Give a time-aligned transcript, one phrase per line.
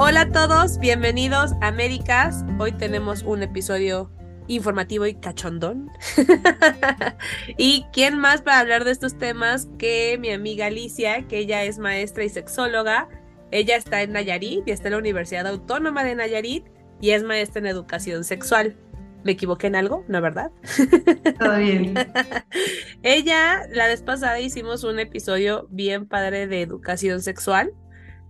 [0.00, 2.44] Hola a todos, bienvenidos a Américas.
[2.60, 4.12] Hoy tenemos un episodio
[4.46, 5.90] informativo y cachondón.
[7.58, 11.80] y quién más para hablar de estos temas que mi amiga Alicia, que ella es
[11.80, 13.08] maestra y sexóloga.
[13.50, 16.66] Ella está en Nayarit y está en la Universidad Autónoma de Nayarit
[17.00, 18.76] y es maestra en educación sexual.
[19.24, 20.04] ¿Me equivoqué en algo?
[20.06, 20.52] ¿No, verdad?
[21.40, 21.94] Todo bien.
[23.02, 27.72] Ella, la vez pasada hicimos un episodio bien padre de educación sexual,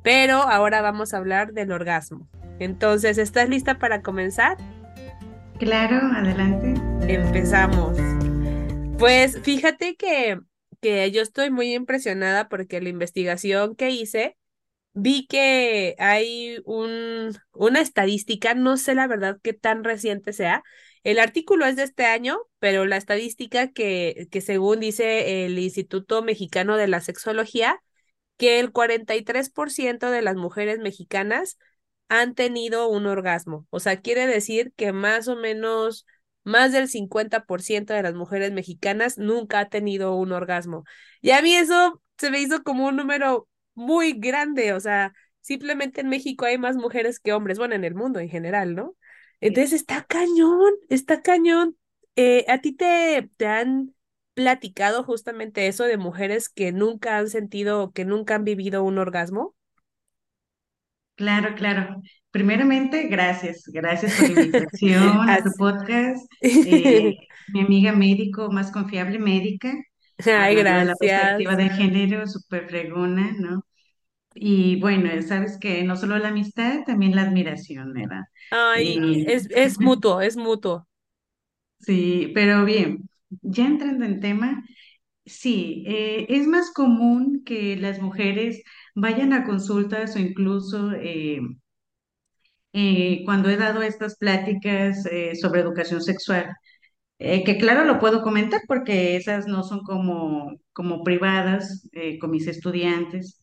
[0.09, 2.31] pero ahora vamos a hablar del orgasmo.
[2.61, 4.57] Entonces, ¿estás lista para comenzar?
[5.59, 6.81] Claro, adelante.
[7.07, 7.95] Empezamos.
[8.99, 10.39] Pues fíjate que,
[10.81, 14.39] que yo estoy muy impresionada porque la investigación que hice
[14.95, 20.63] vi que hay un, una estadística, no sé la verdad qué tan reciente sea.
[21.05, 26.23] El artículo es de este año, pero la estadística que, que según dice el Instituto
[26.23, 27.83] Mexicano de la Sexología,
[28.39, 31.59] que el 43% de las mujeres mexicanas
[32.09, 33.67] han tenido un orgasmo.
[33.71, 36.07] O sea, quiere decir que más o menos
[36.45, 40.85] más del 50% de las mujeres mexicanas nunca ha tenido un orgasmo.
[41.21, 46.01] Y a mí eso se me hizo como un número muy grande, o sea, simplemente
[46.01, 48.97] en México hay más mujeres que hombres, bueno, en el mundo en general, ¿no?
[49.41, 51.77] Entonces está cañón, está cañón.
[52.17, 53.95] Eh, ¿A ti te, te han
[54.39, 59.57] platicado justamente eso de mujeres que nunca han sentido, que nunca han vivido un orgasmo?
[61.17, 62.01] Claro, claro.
[62.31, 63.65] Primeramente, gracias.
[63.67, 66.31] Gracias por la invitación a tu podcast.
[66.63, 67.17] Eh,
[67.49, 69.73] mi amiga médico más confiable, médica,
[70.27, 70.97] Ay, de la gracias.
[70.97, 73.65] perspectiva de género, súper fregona, ¿no?
[74.35, 78.23] Y bueno, sabes que no solo la amistad, también la admiración, ¿verdad?
[78.51, 80.87] Ay, Y es, es mutuo, es mutuo.
[81.81, 83.09] sí, pero bien,
[83.43, 84.65] ya entrando en tema,
[85.27, 88.63] sí, eh, es más común que las mujeres
[88.95, 91.41] vayan a consultas o incluso eh,
[92.73, 96.55] eh, cuando he dado estas pláticas eh, sobre educación sexual,
[97.19, 101.89] que claro lo puedo comentar porque esas no son como, como privadas
[102.21, 103.43] con mis estudiantes.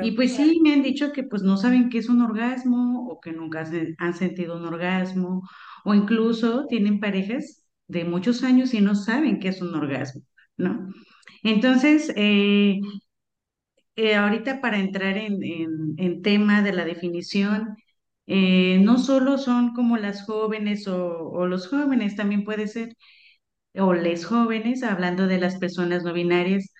[0.00, 0.16] Y Claro.
[0.16, 3.32] pues sí, me han dicho que pues no saben qué es un orgasmo o que
[3.32, 3.64] nunca
[3.98, 5.42] han sentido un orgasmo
[5.84, 7.59] o incluso tienen parejas
[7.90, 10.22] de muchos años y no saben qué es un orgasmo,
[10.56, 10.88] ¿no?
[11.42, 12.80] Entonces, eh,
[13.96, 17.76] eh, ahorita para entrar en, tema de la definición,
[18.26, 22.96] eh, no solo son como las jóvenes o, o los jóvenes, también puede ser,
[23.74, 26.72] o les jóvenes, hablando de las personas no binarias,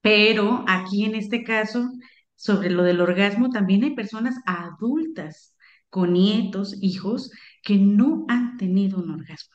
[0.00, 1.90] pero aquí en este caso,
[2.36, 5.56] sobre lo del orgasmo, también hay personas adultas
[5.90, 7.30] con nietos, hijos,
[7.62, 9.54] que no han tenido un orgasmo.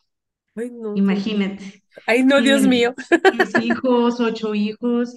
[0.56, 1.04] Ay, no.
[1.04, 2.96] Imagínate, Ay, no, Dios tienen mío.
[3.32, 5.16] seis hijos, ocho hijos,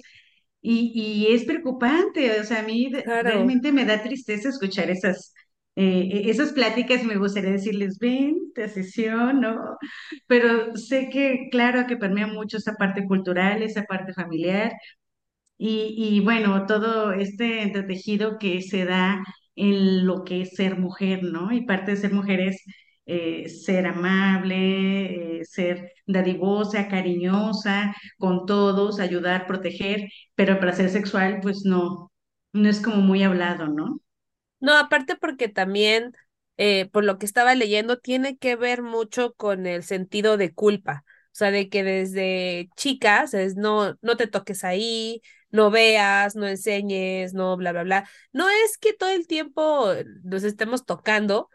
[0.61, 0.91] y,
[1.29, 3.21] y es preocupante, o sea, a mí Claro.
[3.21, 5.33] realmente me da tristeza escuchar esas,
[5.75, 9.77] eh, e- esas pláticas y me gustaría decirles, ven, te sesión, ¿no?
[10.27, 14.73] Pero sé que, claro, que permea mucho esa parte cultural, esa parte familiar
[15.57, 19.23] y, y bueno, todo este entretejido que se da
[19.55, 21.51] en lo que es ser mujer, ¿no?
[21.53, 22.63] Y parte de ser mujer es
[23.05, 31.39] eh, ser amable, eh, ser dadivosa, cariñosa con todos, ayudar, proteger, pero para ser sexual,
[31.41, 32.11] pues no,
[32.53, 33.99] no es como muy hablado, ¿no?
[34.59, 36.13] No, aparte porque también,
[36.57, 41.03] eh, por lo que estaba leyendo, tiene que ver mucho con el sentido de culpa.
[41.33, 47.33] O sea, de que desde chicas no, no te toques ahí, no veas, no enseñes,
[47.33, 48.09] no bla, bla, bla.
[48.31, 49.87] No es que todo el tiempo
[50.23, 51.49] nos estemos tocando,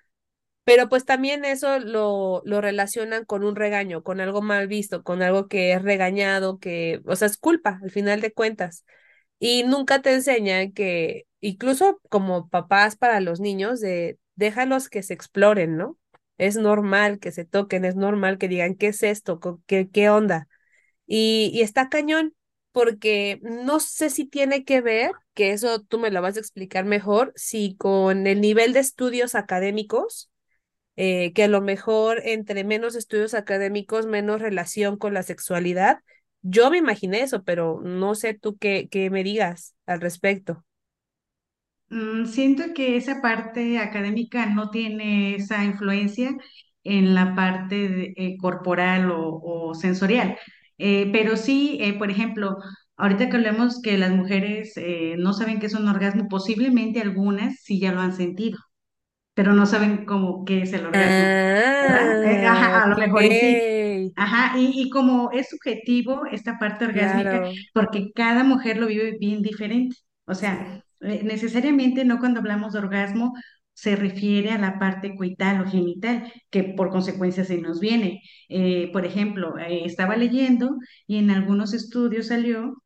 [0.68, 5.22] pero pues también eso lo, lo relacionan con un regaño, con algo mal visto, con
[5.22, 8.84] algo que es regañado, que, o sea, es culpa al final de cuentas.
[9.38, 15.14] Y nunca te enseñan que, incluso como papás para los niños, de déjalos que se
[15.14, 15.96] exploren, ¿no?
[16.36, 19.40] Es normal que se toquen, es normal que digan, ¿qué es esto?
[19.66, 20.48] ¿Qué, qué onda?
[21.06, 22.34] Y, y está cañón,
[22.72, 26.84] porque no sé si tiene que ver, que eso tú me lo vas a explicar
[26.84, 30.30] mejor, si con el nivel de estudios académicos
[31.00, 36.00] eh, que a lo mejor entre menos estudios académicos, menos relación con la sexualidad.
[36.42, 40.64] Yo me imaginé eso, pero no sé tú qué, qué me digas al respecto.
[41.90, 46.36] Mm, siento que esa parte académica no tiene esa influencia
[46.84, 50.36] en la parte eh, corporal o, sensorial,
[50.80, 52.56] Eh, pero sí, por ejemplo,
[52.96, 54.74] ahorita que hablemos que las mujeres
[55.18, 58.58] no saben qué es un orgasmo, posiblemente algunas sí ya lo han sentido,
[59.38, 61.32] pero no saben cómo qué es el orgasmo,
[62.44, 63.64] ajá, a lo mejor sí.
[64.14, 67.50] Ajá, y, y como es subjetivo esta parte orgásmica, claro.
[67.72, 69.96] porque cada mujer lo vive bien diferente.
[70.26, 73.32] O sea, Eh, necesariamente no cuando hablamos de orgasmo
[73.72, 78.20] se refiere a la parte coital o genital, que por consecuencia se nos viene.
[78.48, 80.76] Eh, por ejemplo, eh, estaba leyendo
[81.06, 82.82] y en algunos estudios salió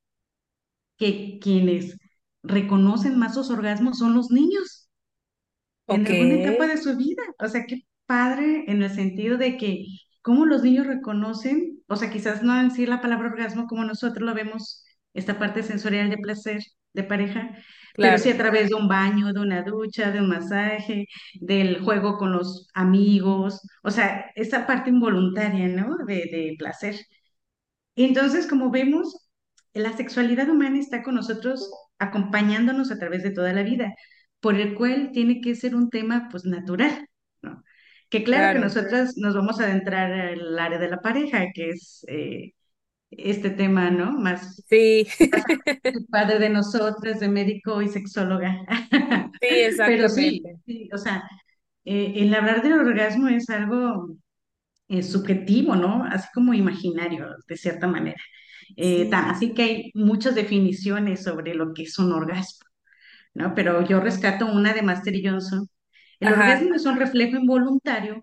[0.97, 1.99] que quienes
[2.43, 4.82] reconocen más sus orgasmos son los niños
[5.89, 7.23] en alguna etapa de su vida.
[7.39, 9.85] O sea, qué padre en el sentido de que
[10.23, 14.27] cómo los niños reconocen, o sea, quizás no en sí la palabra orgasmo como nosotros
[14.27, 14.85] lo vemos,
[15.15, 16.63] esta parte sensorial de placer
[16.95, 17.51] de pareja,
[17.99, 21.07] pero sí claro, a través de un baño, de una ducha, de un masaje,
[21.41, 25.97] del juego con los amigos, o sea, esa parte involuntaria, ¿no?
[26.07, 26.97] De, de placer.
[27.97, 29.29] Entonces, como vemos,
[29.75, 33.95] la sexualidad humana está con nosotros acompañándonos a través de toda la vida,
[34.43, 37.09] por el cual tiene que ser un tema pues natural,
[37.43, 37.65] ¿no?
[38.11, 42.05] Que claro que nosotras nos vamos a adentrar al área de la pareja, que es
[42.09, 42.55] eh,
[43.11, 44.13] este tema, ¿no?
[44.13, 45.07] Más, Sí,
[46.11, 48.57] padre de nosotras, de médico y sexóloga.
[49.41, 49.47] sí,
[49.85, 50.59] Pero sí, exactamente.
[50.67, 51.23] sí, o sea,
[51.85, 54.17] eh, el hablar del orgasmo es algo
[54.89, 56.05] eh, subjetivo, ¿no?
[56.07, 58.19] Así como imaginario, de cierta manera.
[58.77, 62.67] Eh, tan- Sí, así que hay muchas definiciones sobre lo que es un orgasmo,
[63.35, 63.55] ¿no?
[63.55, 65.69] Pero yo rescato una de Master Johnson.
[66.21, 66.43] El ajá.
[66.43, 68.23] orgasmo es un reflejo involuntario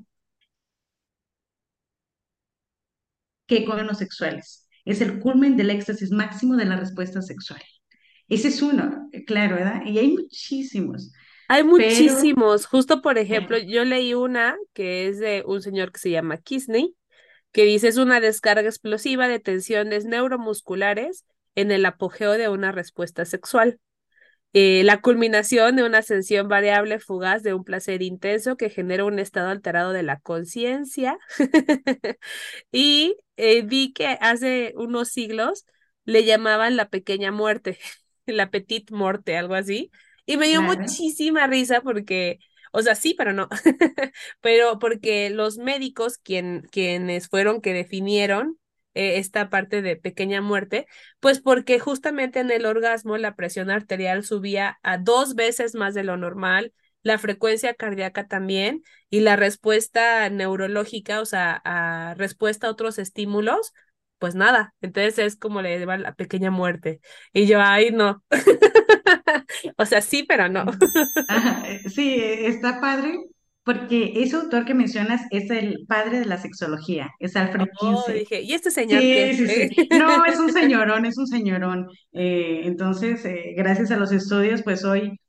[3.47, 4.67] que con los sexuales.
[4.85, 7.61] Es el culmen del éxtasis máximo de la respuesta sexual.
[8.27, 9.81] Ese es uno, claro, ¿verdad?
[9.85, 11.11] Y hay muchísimos,
[11.47, 12.65] Hay pero muchísimos.
[12.67, 16.95] Justo, por ejemplo, yo leí una que es de un señor que se llama Kisney,
[17.51, 21.25] que dice es una descarga explosiva de tensiones neuromusculares
[21.55, 23.79] en el apogeo de una respuesta sexual.
[24.53, 29.19] Eh, la culminación de una ascensión variable fugaz de un placer intenso que genera un
[29.19, 31.17] estado alterado de la conciencia.
[32.71, 35.65] y eh, vi que hace unos siglos
[36.03, 37.77] le llamaban la pequeña muerte,
[38.25, 39.91] la petite muerte, algo así.
[40.25, 42.39] Y me dio claro, muchísima risa porque,
[42.71, 43.49] o sea, sí, pero no.
[44.41, 48.58] pero porque los médicos, quien, quienes fueron que definieron
[48.93, 50.87] eh, esta parte de pequeña muerte,
[51.19, 56.03] pues porque justamente en el orgasmo la presión arterial subía a dos veces más de
[56.03, 62.71] lo normal, la frecuencia cardíaca también y la respuesta neurológica, o sea, a respuesta a
[62.71, 63.73] otros estímulos,
[64.17, 64.73] pues nada.
[64.81, 66.99] Entonces es como le lleva la pequeña muerte.
[67.33, 68.23] Y yo, ay, no.
[69.77, 70.65] O sea, sí, pero no.
[71.65, 73.19] Eh, sí, eh, está padre,
[73.63, 78.19] porque ese autor que mencionas es el padre de la sexología, es Alfred Oh, Kinsey.
[78.19, 79.33] dije, ¿y este señor Sí, qué?
[79.33, 79.69] sí, sí.
[79.89, 81.87] No, es un señorón, es un señorón.
[82.13, 85.19] Eh, entonces, eh, gracias a los estudios, pues hoy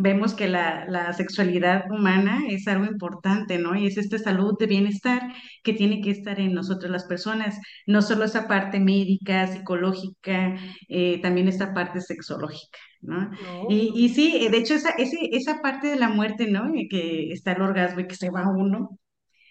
[0.00, 3.76] vemos que la, la sexualidad humana es algo importante, ¿no?
[3.76, 5.22] Y es esta salud de bienestar
[5.62, 10.56] que tiene que estar en nosotros las personas, no solo esa parte médica, psicológica,
[10.88, 13.30] eh, también esta parte sexológica, ¿no?
[13.66, 16.72] Y, No, y sí, de hecho, esa, ese, esa parte de la muerte, ¿no?
[16.74, 18.98] Eh, Que está el orgasmo y que se va uno.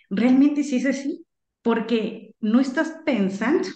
[0.09, 1.25] Realmente sí es así,
[1.61, 3.67] porque no estás pensando,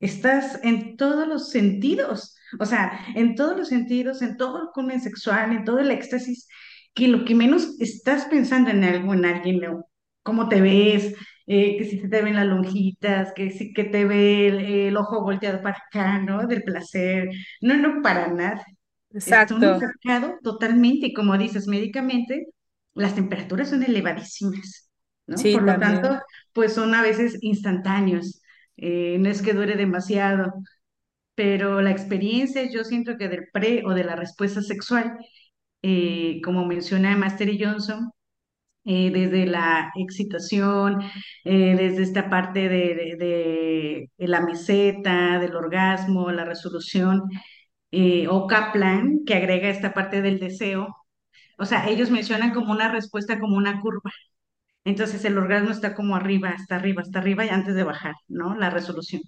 [0.00, 5.00] estás en todos los sentidos, o sea, en todos los sentidos, en todo el culmen
[5.00, 6.48] sexual, en todo el éxtasis,
[6.94, 9.84] que lo que menos estás pensando en algo, en alguien, ¿no?
[10.22, 11.14] cómo te ves,
[11.46, 15.22] eh, que si te ven las lonjitas, que si que te ve el, el ojo
[15.22, 16.46] volteado para acá, ¿no?
[16.46, 17.28] Del placer.
[17.60, 18.64] No, no, para nada.
[19.10, 19.72] Está exacto.
[19.74, 22.46] enfocado totalmente, y como dices, médicamente,
[22.94, 24.90] las temperaturas son elevadísimas,
[25.26, 25.36] ¿no?
[25.38, 26.20] Sí, Por lo tanto,
[26.52, 28.42] pues son a veces instantáneos.
[28.76, 30.52] Eh, no es que dure demasiado,
[31.34, 35.18] pero la experiencia, yo siento que del pre o de la respuesta sexual,
[35.82, 38.10] eh, como menciona Master Johnson,
[38.84, 41.00] eh, desde la excitación,
[41.44, 47.22] desde esta parte de, de- la meseta, del orgasmo, la resolución,
[48.30, 50.94] o Kaplan, que agrega esta parte del deseo.
[51.58, 54.12] O sea, ellos mencionan como una respuesta, como una curva.
[54.86, 58.56] Entonces el orgasmo está como arriba, hasta arriba, hasta arriba y antes de bajar, ¿no?
[58.56, 59.22] La resolución.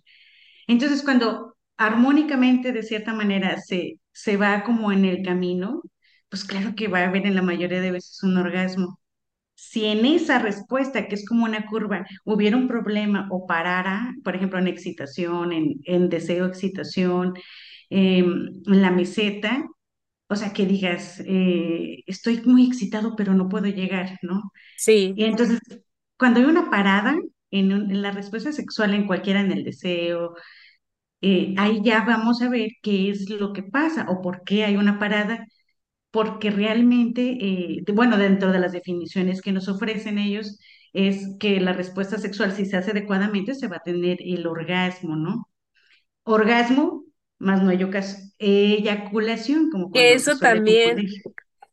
[0.66, 5.82] Entonces cuando armónicamente, de cierta manera, se, se va como en el camino,
[6.28, 9.00] pues claro que va a haber en la mayoría de veces un orgasmo.
[9.54, 14.36] Si en esa respuesta, que es como una curva, hubiera un problema o parara, por
[14.36, 17.34] ejemplo, en excitación, en, en deseo, excitación,
[17.90, 19.64] em, en la meseta,
[20.28, 24.52] o sea, que digas, eh, estoy muy excitado, pero no puedo llegar, ¿no?
[24.76, 25.60] Sí, Y entonces,
[26.18, 27.16] cuando hay una parada
[27.50, 30.34] en, un- en la respuesta sexual, en cualquiera, en el deseo,
[31.20, 34.76] eh, ahí ya vamos a ver qué es lo que pasa o por qué hay
[34.76, 35.46] una parada,
[36.12, 40.58] porque realmente, eh, bueno, dentro de las definiciones que nos ofrecen ellos,
[40.94, 45.16] es que la respuesta sexual, si se hace adecuadamente, se va a tener el orgasmo,
[45.16, 45.48] ¿no?
[46.24, 47.04] Orgasmo.
[47.38, 47.78] Más no hay
[48.38, 51.06] eyaculación, como eso también,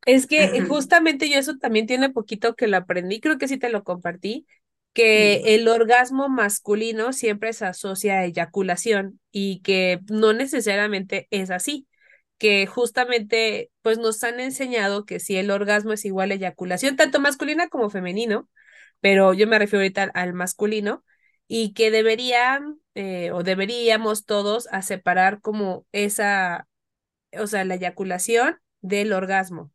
[0.06, 3.58] es que Ajá, justamente yo eso también tiene poquito que lo aprendí, creo que sí
[3.58, 4.46] te lo compartí,
[4.94, 5.56] que sí.
[5.56, 11.88] el orgasmo masculino siempre se asocia a eyaculación y que no necesariamente es así,
[12.38, 17.20] que justamente pues nos han enseñado que si el orgasmo es igual a eyaculación, tanto
[17.20, 18.50] masculina como femenino,
[19.02, 21.04] pero yo me refiero ahorita al, al masculino,
[21.48, 26.68] y que deberían eh, o deberíamos todos a separar como esa
[27.40, 29.72] o sea, la eyaculación del orgasmo.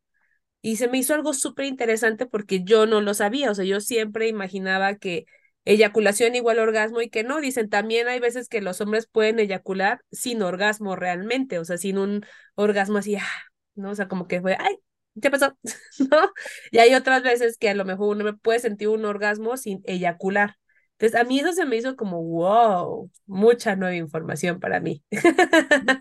[0.61, 3.81] Y se me hizo algo súper interesante porque yo no lo sabía, o sea, yo
[3.81, 5.25] siempre imaginaba que
[5.65, 10.01] eyaculación igual orgasmo y que no, dicen, también hay veces que los hombres pueden eyacular
[10.11, 12.25] sin orgasmo realmente, o sea, sin un
[12.55, 13.27] orgasmo así, ah,
[13.75, 13.91] ¿no?
[13.91, 14.77] O sea, como que fue, ay,
[15.21, 15.57] ¿qué pasó?
[16.11, 16.31] ¿No?
[16.71, 20.57] Y hay otras veces que a lo mejor uno puede sentir un orgasmo sin eyacular.
[21.01, 25.03] Entonces, a mí eso se me hizo como, wow, mucha nueva información para mí.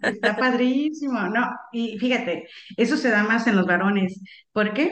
[0.02, 1.46] Está padrísimo, ¿no?
[1.72, 4.20] Y fíjate, eso se da más en los varones.
[4.52, 4.90] ¿Por qué?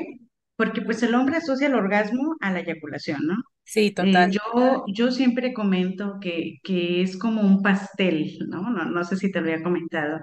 [0.57, 3.35] Porque pues el hombre asocia el orgasmo a la eyaculación, ¿no?
[3.65, 4.33] Sí, Eh, total.
[4.33, 8.71] yo, yo siempre comento que, que es como un pastel, ¿no?
[8.71, 10.21] No, no sé si te lo había comentado.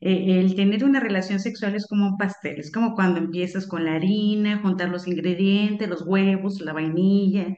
[0.00, 3.84] Eh, el tener una relación sexual es como un pastel, es como cuando empiezas con
[3.84, 7.56] la harina, juntar los ingredientes, los huevos, la vainilla,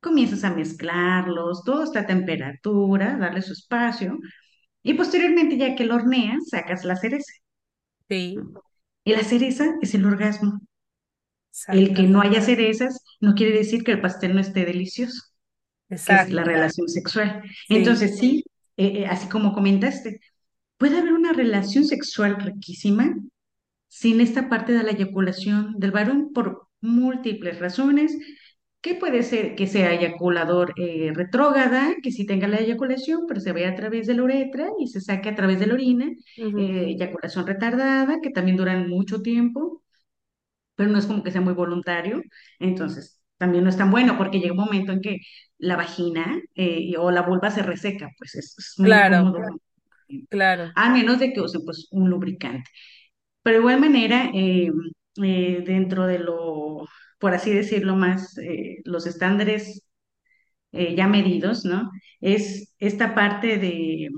[0.00, 4.18] comienzas a mezclarlos, todo está a temperatura, darle su espacio,
[4.82, 7.32] y posteriormente ya que lo horneas, sacas la cereza.
[8.08, 8.36] Sí.
[9.04, 10.60] Y la cereza es el orgasmo.
[11.68, 15.22] El que no haya cerezas no quiere decir que el pastel no esté delicioso.
[16.08, 16.44] que es la Exacto.
[16.44, 17.42] relación sexual.
[17.68, 17.76] Sí.
[17.76, 18.44] Entonces, sí,
[18.76, 20.20] eh, eh, así como comentaste,
[20.78, 23.14] puede haber una relación sexual riquísima
[23.88, 28.16] sin esta parte de la eyaculación del varón por múltiples razones,
[28.86, 33.52] que puede ser que sea eyaculador eh, retrógrada, que sí tenga la eyaculación, pero se
[33.52, 36.62] vaya a través de la uretra y se saque a través de la orina, Ujú.
[36.62, 39.82] eh, eyaculación retardada, que también duran mucho tiempo,
[40.76, 42.22] pero no es como que sea muy voluntario,
[42.60, 45.18] entonces también no es tan bueno porque llega un momento en que
[45.58, 49.60] la vagina eh, o la vulva se reseca, pues es, es muy Claro, incómodo,
[50.28, 50.74] claro.
[50.74, 52.70] a menos de que usen pues un lubricante.
[53.42, 54.70] Pero de igual manera, eh,
[55.24, 56.86] eh, dentro de lo,
[57.18, 59.82] por así decirlo, más eh, los estándares
[60.72, 61.90] eh, ya medidos, ¿no?
[62.20, 64.10] Es esta parte de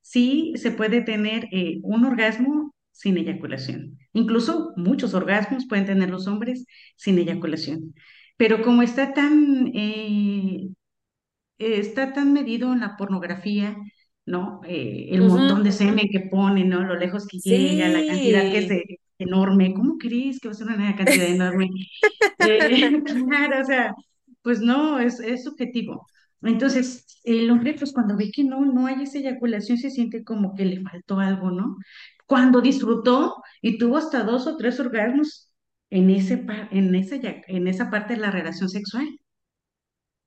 [0.00, 3.98] sí se puede tener eh, un orgasmo sin eyaculación.
[4.12, 6.66] Incluso muchos orgasmos pueden tener los hombres
[6.96, 7.94] sin eyaculación.
[8.36, 9.72] Pero como está tan,
[11.58, 13.76] está tan medido en la pornografía,
[14.26, 14.60] ¿no?
[14.64, 16.84] El montón de semen que ponen, ¿no?
[16.84, 19.74] Lo lejos que llega, la cantidad que eh, enorme.
[19.74, 21.70] ¿Cómo crees que va a ser una cantidad enorme?
[22.46, 23.94] Eh, claro, o sea,
[24.42, 26.06] pues no, es, es subjetivo.
[26.42, 30.54] Entonces, el hombre, pues cuando ve que no, no hay esa eyaculación, se siente como
[30.54, 31.76] que le faltó algo, ¿no?
[32.26, 35.50] Cuando disfrutó y tuvo hasta dos o tres orgasmos
[35.90, 39.08] en ese, en esa, en esa parte de la relación sexual,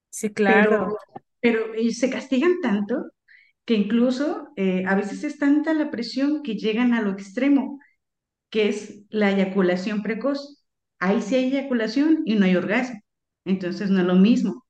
[0.10, 0.98] sí, pero, claro.
[1.40, 3.12] pero eh, se castigan tanto
[3.66, 7.80] que incluso eh, a veces es tanta la presión que llegan a lo extremo,
[8.50, 10.64] que es la eyaculación precoz.
[11.00, 13.02] Ahí sí hay eyaculación y no hay orgasmo.
[13.46, 14.66] Entonces no es lo mismo.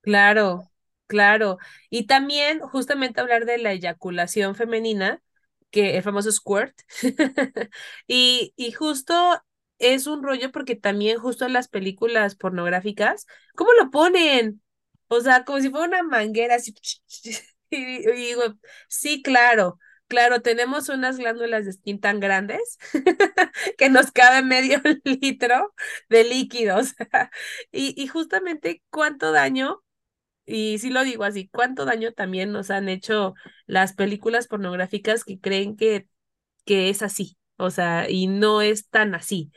[0.00, 0.70] Claro,
[1.06, 1.58] claro.
[1.90, 5.22] Y también justamente hablar de la eyaculación femenina,
[5.70, 6.74] que el famoso squirt.
[8.06, 9.14] Y, y justo
[9.78, 14.62] es un rollo porque también justo en las películas pornográficas, ¿cómo lo ponen?
[15.08, 16.74] O sea, como si fuera una manguera así.
[17.70, 18.42] Y, digo,
[18.88, 22.78] sí, claro, claro, tenemos unas glándulas de skin tan grandes
[23.78, 25.74] que nos cabe medio litro
[26.08, 26.94] de líquidos.
[27.72, 29.82] Y, justamente cuánto daño
[30.46, 33.34] y sí lo digo así, ¿cuánto daño también nos han hecho
[33.66, 36.08] las películas pornográficas que creen que,
[36.64, 37.36] que es así?
[37.56, 39.52] O sea, y no es tan así.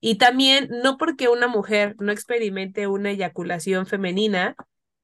[0.00, 4.54] Y también, no porque una mujer no experimente una eyaculación femenina,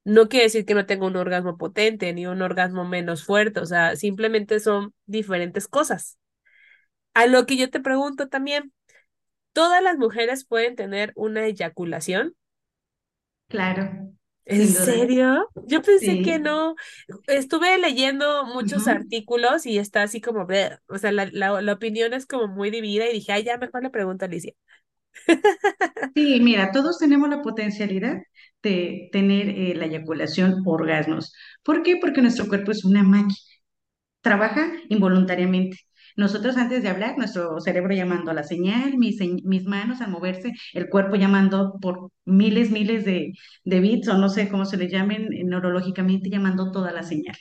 [0.05, 3.65] no quiere decir que no tenga un orgasmo potente ni un orgasmo menos fuerte, o
[3.65, 6.17] sea, simplemente son diferentes cosas.
[7.15, 8.73] A lo que yo te pregunto también,
[9.53, 12.35] ¿todas las mujeres pueden tener una eyaculación?
[13.47, 13.85] Claro,
[14.45, 15.47] ¿En serio?
[15.67, 16.75] Yo pensé que no.
[17.27, 22.13] Estuve leyendo muchos artículos y está así como, bleh, o sea, la, la, la opinión
[22.13, 24.53] es como muy dividida y dije, ay, ya mejor le pregunto a Alicia.
[26.15, 28.21] Sí, mira, todos tenemos la potencialidad
[28.63, 31.33] de tener eh, la eyaculación orgasmos.
[31.63, 31.97] ¿Por qué?
[31.97, 33.35] Porque nuestro cuerpo es una máquina,
[34.21, 35.77] trabaja involuntariamente.
[36.15, 40.51] Nosotros antes de hablar, nuestro cerebro llamando a la señal, mis, mis manos al moverse,
[40.73, 44.89] el cuerpo llamando por miles, miles de, de bits o no sé cómo se le
[44.89, 47.35] llamen eh, neurológicamente, llamando toda la señal.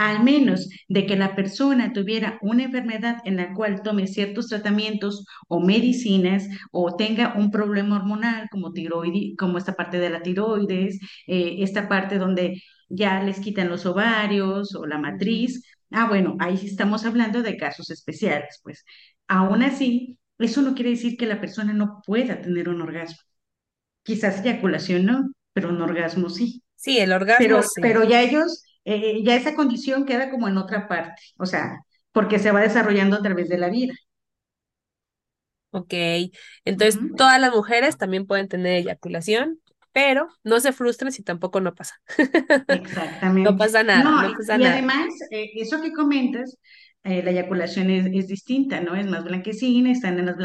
[0.00, 5.26] Al menos de que la persona tuviera una enfermedad en la cual tome ciertos tratamientos
[5.46, 10.98] o medicinas o tenga un problema hormonal como tiroides, como esta parte de la tiroides,
[11.26, 15.62] eh, esta parte donde ya les quitan los ovarios o la matriz.
[15.90, 18.84] Ah, bueno, ahí estamos hablando de casos especiales, pues.
[19.28, 23.18] Aún así, eso no quiere decir que la persona no pueda tener un orgasmo.
[24.02, 26.62] Quizás eyaculación no, pero un orgasmo sí.
[26.76, 27.80] Sí, el orgasmo Pero, sí.
[27.82, 31.80] pero ya ellos, eh, ya esa condición queda como en otra parte, o sea,
[32.12, 33.94] porque se va desarrollando a través de la vida.
[35.72, 35.94] Ok.
[36.64, 39.60] Entonces, todas las mujeres también pueden tener eyaculación,
[39.92, 42.00] pero no se frustren si tampoco no pasa.
[43.44, 43.58] No Exactamente.
[43.58, 44.64] pasa nada, No, no y, pasa y nada.
[44.64, 46.56] además, eh, eso que comentas,
[47.02, 48.94] eh, la eyaculación es, es distinta, ¿no?
[48.94, 50.36] Es más blanquecina, están en las,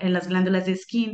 [0.00, 1.12] en glándulas de skin.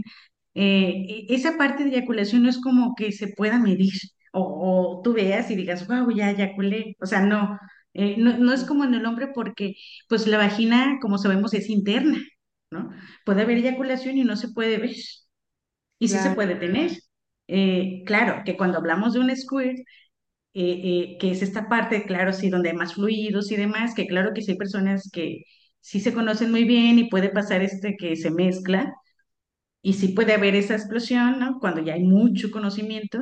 [0.55, 3.93] Eh, e- esa parte de eyaculación no es como que se pueda medir
[4.33, 6.97] o, o tú veas y digas, wow, ya eyaculé.
[7.01, 7.59] O sea, no,
[7.95, 9.75] eh, no, no es como en el hombre porque
[10.09, 12.19] pues la vagina, como sabemos, es interna,
[12.71, 12.91] ¿no?
[13.25, 14.93] Puede haber eyaculación y no se puede ver.
[15.99, 16.35] Y sí se Claro.
[16.35, 16.93] puede tener.
[17.49, 19.79] Eh, claro, que cuando hablamos de un squirt,
[20.55, 24.33] eh, que es esta parte, claro, sí, donde hay más fluidos y demás, que claro
[24.35, 25.45] que sí hay personas que
[25.81, 28.95] sí se conocen muy bien y puede pasar este que se mezcla
[29.83, 31.59] y sí puede haber esa explosión, ¿no?
[31.61, 33.21] Cuando ya hay mucho conocimiento,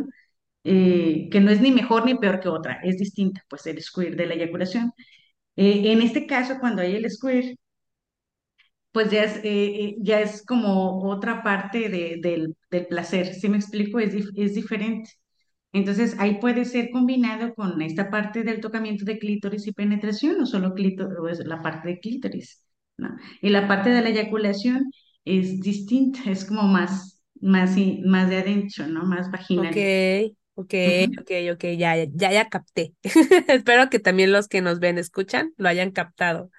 [0.68, 4.16] eh, que no es ni mejor ni peor que otra, es distinta, pues el squirt
[4.16, 4.92] de la eyaculación.
[5.56, 7.58] Eh, en este caso, cuando hay el squirt,
[8.92, 13.48] pues ya es, eh, eh, ya es como otra parte de- del, del placer, ¿sí
[13.48, 13.98] me explico?
[14.00, 15.10] Es, es diferente.
[15.72, 20.46] Entonces, ahí puede ser combinado con esta parte del tocamiento de clítoris y penetración, no
[20.46, 22.64] solo clítoris, la parte de clítoris,
[22.98, 23.10] ¿no?
[23.42, 24.90] Y la parte de la eyaculación
[25.24, 29.04] es distinta, es como más, más, más de adentro, ¿no?
[29.04, 29.76] Más vaginal.
[29.78, 31.20] ok, Ujú.
[31.20, 32.94] ok, ok, ya, ya, ya, ya capté.
[33.48, 36.50] Espero que también los que nos ven, escuchan, lo hayan captado.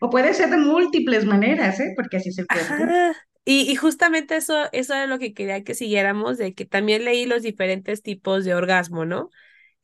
[0.00, 1.92] O puede ser de múltiples maneras, ¿eh?
[1.96, 2.74] Porque así cuerpo.
[2.74, 3.16] Ajá.
[3.44, 7.26] Y, y justamente eso, eso era lo que quería que siguiéramos, de que también leí
[7.26, 9.30] los diferentes tipos de orgasmo, ¿no?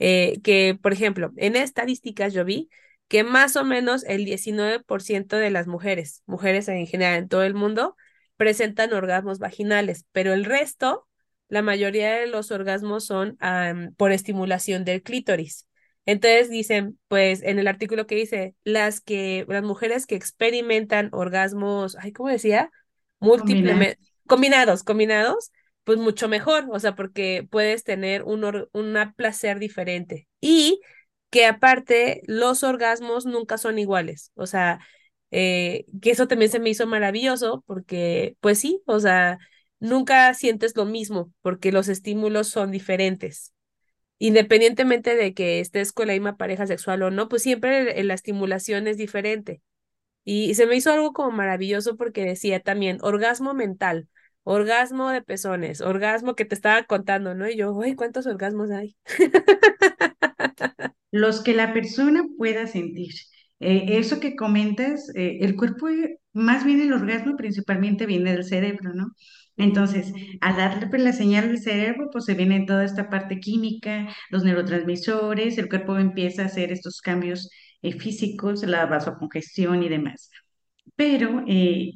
[0.00, 2.68] Eh, que, por ejemplo, en estadísticas yo vi
[3.08, 7.54] que más o menos el 19% de las mujeres, mujeres en general en todo el
[7.54, 7.96] mundo,
[8.36, 11.06] presentan orgasmos vaginales, pero el resto,
[11.52, 13.38] la mayoría de los orgasmos son
[13.96, 15.68] por estimulación del clítoris.
[16.06, 21.96] Entonces dicen, pues en el artículo que dice, las que, las mujeres que experimentan orgasmos,
[22.00, 22.70] ay, ¿cómo decía?
[23.20, 25.52] Múltiplemente, combinados, combinados,
[25.84, 30.28] pues mucho mejor, o sea, porque puedes tener un, or- una placer diferente.
[30.40, 30.80] Y
[31.30, 34.80] que aparte, los orgasmos nunca son iguales, o sea,
[35.30, 39.38] eh, que eso también se me hizo maravilloso, porque, pues sí, o sea,
[39.82, 43.52] nunca sientes lo mismo, porque los estímulos son diferentes
[44.18, 48.14] independientemente de que estés con la misma pareja sexual o no, pues siempre el- la
[48.14, 49.62] estimulación es diferente.
[50.24, 54.08] Y se me hizo algo como maravilloso porque decía también orgasmo mental,
[54.44, 57.48] orgasmo de pezones, orgasmo que te estaba contando, ¿no?
[57.48, 58.96] Y yo, uy, ¿cuántos orgasmos hay?
[61.10, 63.12] los que la persona pueda sentir.
[63.60, 68.44] Eh, eso que comentas, eh, el cuerpo, eh, más bien el orgasmo principalmente viene del
[68.44, 69.12] cerebro, ¿no?
[69.56, 74.08] Entonces, al darle pues, la señal al cerebro, pues se viene toda esta parte química,
[74.30, 77.50] los neurotransmisores, el cuerpo empieza a hacer estos cambios
[77.82, 80.30] eh, físicos, la vasocongestión y demás.
[80.96, 81.92] Pero eh,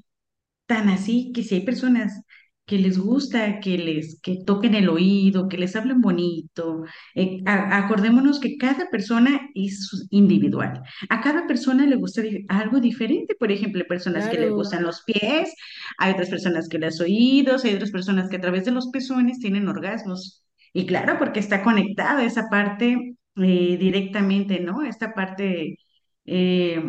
[0.67, 2.23] Tan así que si hay personas
[2.67, 6.83] que les gusta que les que toquen el oído, que les hablen bonito,
[7.15, 10.83] eh, a- acordémonos que cada persona es individual.
[11.09, 13.35] A cada persona le gusta di- algo diferente.
[13.37, 15.53] Por ejemplo, hay personas que les gustan los pies,
[15.99, 19.39] hay otras personas que los oídos, hay otras personas que a través de los pezones
[19.39, 20.45] tienen orgasmos.
[20.73, 24.83] Y claro, porque está conectada esa parte eh, directamente, ¿no?
[24.83, 25.79] Esta parte
[26.25, 26.83] eh,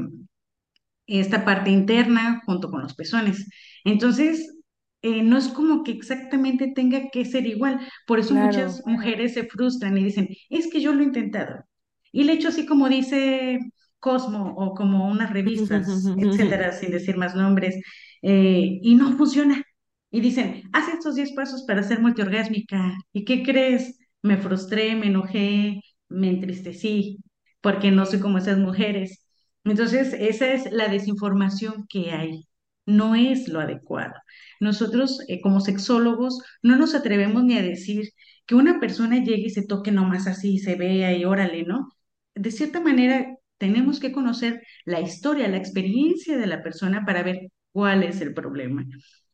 [1.08, 3.48] esta parte interna junto con los pezones.
[3.84, 4.57] Entonces,
[5.02, 7.80] eh, no es como que exactamente tenga que ser igual.
[8.06, 8.48] Por eso claro.
[8.48, 11.64] muchas mujeres se frustran y dicen, es que yo lo he intentado.
[12.12, 13.60] Y le he hecho así como dice
[14.00, 17.76] Cosmo o como unas revistas, etcétera, sin decir más nombres,
[18.22, 19.64] eh, y no funciona.
[20.12, 22.96] Y dicen, haz estos 10 pasos para ser multiorgásmica.
[23.14, 24.00] ¿Y qué crees?
[24.22, 27.20] Me frustré, me enojé, me entristecí,
[27.62, 29.28] porque no soy como esas mujeres.
[29.64, 32.48] Entonces, esa es la desinformación que hay,
[32.88, 34.16] no es lo adecuado.
[34.60, 38.10] Nosotros, eh, como sexólogos, no nos atrevemos ni a decir
[38.48, 41.90] que una persona llegue y se toque nomás así, se vea y órale, ¿no?
[42.36, 47.52] De cierta manera, tenemos que conocer la historia, la experiencia de la persona para ver
[47.72, 48.86] cuál es el problema.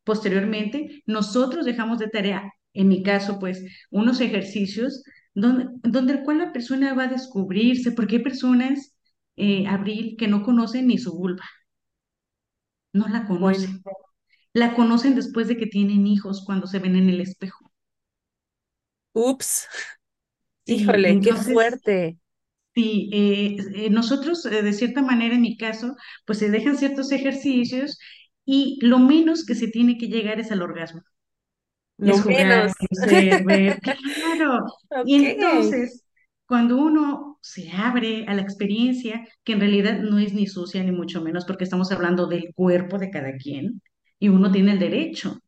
[0.04, 6.40] Posteriormente, nosotros dejamos de tarea, en mi caso, pues, unos ejercicios donde, donde el cual
[6.40, 8.94] la persona va a descubrirse, porque hay personas
[9.36, 11.44] eh, Abril, que no conocen ni su vulva,
[12.94, 13.84] no la Bueno, conocen.
[14.54, 17.72] La conocen después de que tienen hijos cuando se ven en el espejo.
[19.16, 19.68] ups,
[20.66, 22.18] Sí, híjole, qué fuerte.
[22.74, 27.12] sí, eh, eh, nosotros, eh, de cierta manera, en mi caso, pues se dejan ciertos
[27.12, 28.00] ejercicios
[28.46, 31.02] y lo menos que se tiene que llegar es al orgasmo.
[31.98, 32.74] Lo es jugar, menos.
[33.46, 33.80] ver,
[34.16, 34.66] claro.
[35.04, 36.06] Y entonces,
[36.46, 40.92] cuando uno se abre a la experiencia, que en realidad no es ni sucia ni
[40.92, 43.82] mucho menos, porque estamos hablando del cuerpo de cada quien,
[44.20, 45.40] y uno tiene el derecho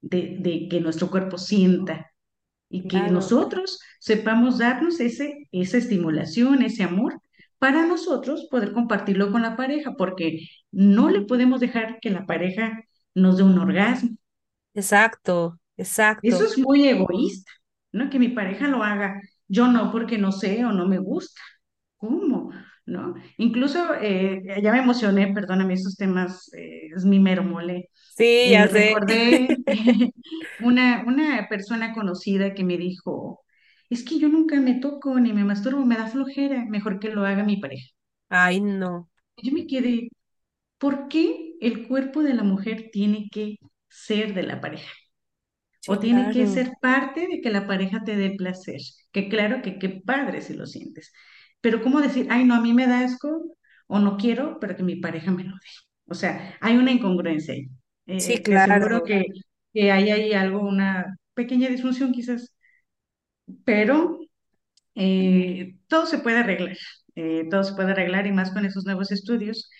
[0.00, 2.10] de, de que nuestro cuerpo sienta
[2.70, 3.12] y que claro.
[3.12, 7.20] nosotros sepamos darnos ese, esa estimulación, ese amor,
[7.58, 12.80] para nosotros poder compartirlo con la pareja, porque no le podemos dejar que la pareja
[13.14, 14.16] nos dé un orgasmo
[14.78, 16.44] Exacto, eso exacto.
[16.44, 17.50] es muy egoísta,
[17.90, 18.10] ¿no?
[18.10, 19.20] Que mi pareja lo haga.
[19.48, 21.40] Yo no porque no sé o no me gusta.
[21.96, 22.50] ¿Cómo?
[22.86, 23.14] ¿No?
[23.38, 27.90] Incluso, eh, ya me emocioné, perdóname, esos temas, eh, es mi mero mole.
[28.16, 28.94] Sí, ya sé.
[29.06, 29.60] recordé
[30.58, 33.40] una, una persona conocida que me dijo,
[33.90, 37.24] es que yo nunca me toco ni me masturbo, me da flojera, mejor que lo
[37.26, 37.88] haga mi pareja.
[38.30, 39.08] Ay, no.
[39.42, 40.10] Yo me quedé,
[40.78, 43.56] ¿por qué el cuerpo de la mujer tiene que
[43.88, 44.90] ser de la pareja?
[45.80, 48.80] Sí, O tiene que ser parte de que la pareja te dé placer.
[49.12, 51.12] Que claro que qué padre si lo sientes.
[51.60, 54.82] Pero ¿cómo decir, ay, no, a mí me da asco o no quiero, pero que
[54.82, 55.66] mi pareja me lo dé?
[56.06, 57.68] O sea, hay una incongruencia ahí.
[58.16, 59.24] sí, Eh, claro, que,
[59.72, 62.52] que hay ahí algo, una pequeña disfunción quizás,
[63.64, 64.18] pero
[64.96, 66.76] eh, todo se puede arreglar,
[67.16, 69.70] eh, todo se puede arreglar y más con esos nuevos estudios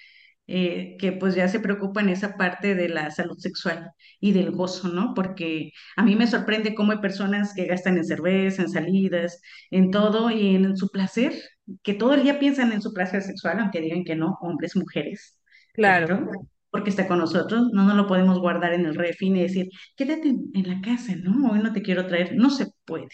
[0.49, 4.89] eh, que pues ya se preocupan esa parte de la salud sexual y del gozo,
[4.89, 5.15] ¿no?
[5.15, 9.91] Porque a mí me sorprende cómo hay personas que gastan en cerveza, en salidas, en
[9.93, 11.35] todo y en su placer,
[11.83, 15.39] que todo el día piensan en su placer sexual, aunque digan que no, hombres, mujeres,
[15.73, 16.29] claro.
[16.71, 20.29] Porque está con nosotros, no nos lo podemos guardar en el refri ni decir, quédate
[20.29, 21.51] en en la casa, ¿no?
[21.51, 23.09] Hoy no te quiero traer, no se puede.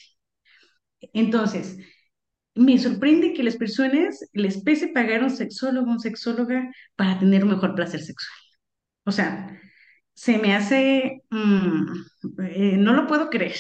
[1.12, 1.78] Entonces,
[2.54, 7.44] me sorprende que las personas les pese pagar a un sexólogo, un sexóloga para tener
[7.44, 8.38] un mejor placer sexual.
[9.04, 9.60] O sea,
[10.14, 11.92] se me hace, mm,
[12.44, 13.56] eh, no lo puedo creer.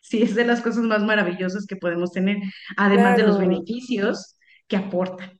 [0.00, 2.38] Sí, es de las cosas más maravillosas que podemos tener,
[2.76, 4.36] además de los beneficios
[4.68, 5.38] que aportan.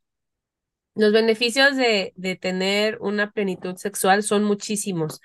[0.95, 5.21] Los beneficios de, de tener una plenitud sexual son muchísimos.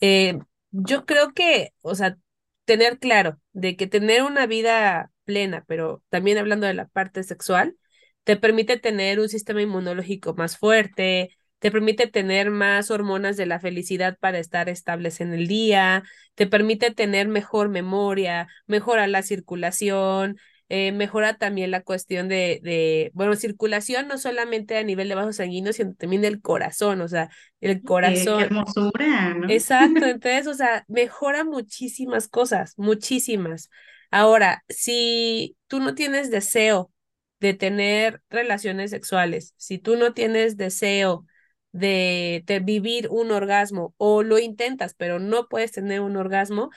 [0.00, 0.38] Eh,
[0.72, 2.18] yo creo que, o sea,
[2.64, 7.76] tener claro de que tener una vida plena, pero también hablando de la parte sexual,
[8.24, 13.60] te permite tener un sistema inmunológico más fuerte, te permite tener más hormonas de la
[13.60, 16.02] felicidad para estar estables en el día,
[16.34, 20.36] te permite tener mejor memoria, mejora la circulación,
[20.68, 25.36] eh, mejora también la cuestión de, de, bueno, circulación no solamente a nivel de vasos
[25.36, 27.28] sanguíneos, sino también del corazón, o sea,
[27.60, 28.44] el Eh, qué corazón.
[28.44, 29.48] hermosura, ¿no?
[29.48, 33.70] Exacto, entonces, o sea, mejora muchísimas cosas, muchísimas.
[34.12, 36.92] Ahora, si tú no tienes deseo
[37.40, 41.24] de tener relaciones sexuales, si tú no tienes deseo
[41.72, 46.70] de, vivir un orgasmo o lo intentas, pero no puedes tener un orgasmo,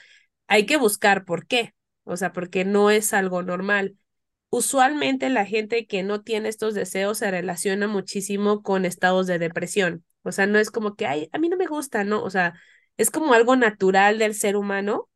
[0.46, 3.96] hay que buscar por qué, o sea, porque no es algo normal.
[4.48, 10.04] Usualmente la gente que no tiene estos deseos se relaciona muchísimo con estados de depresión.
[10.22, 12.22] O sea, no es como que, ay, a mí no me gusta, ¿no?
[12.22, 12.54] O sea,
[12.96, 15.10] es como algo natural del ser humano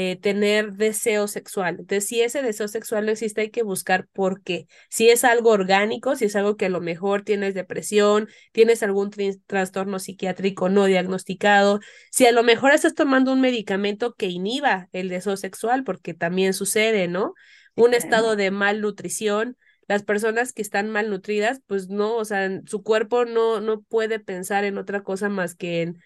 [0.00, 1.76] eh, tener deseo sexual.
[1.80, 4.66] Entonces, si ese deseo sexual no existe, hay que buscar por qué.
[4.88, 9.10] Si es algo orgánico, si es algo que a lo mejor tienes depresión, tienes algún
[9.10, 11.80] tr- trastorno psiquiátrico no diagnosticado,
[12.12, 16.54] si a lo mejor estás tomando un medicamento que inhiba el deseo sexual, porque también
[16.54, 17.34] sucede, ¿no?
[17.74, 19.56] Un estado de malnutrición.
[19.88, 24.64] Las personas que están malnutridas, pues no, o sea, su cuerpo no, no puede pensar
[24.64, 25.98] en otra cosa más que en,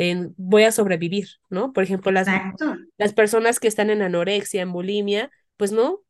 [0.00, 1.72] en voy a sobrevivir, ¿no?
[1.72, 2.76] Por ejemplo, las Exacto.
[2.96, 6.00] las personas que están en anorexia, en bulimia, pues no,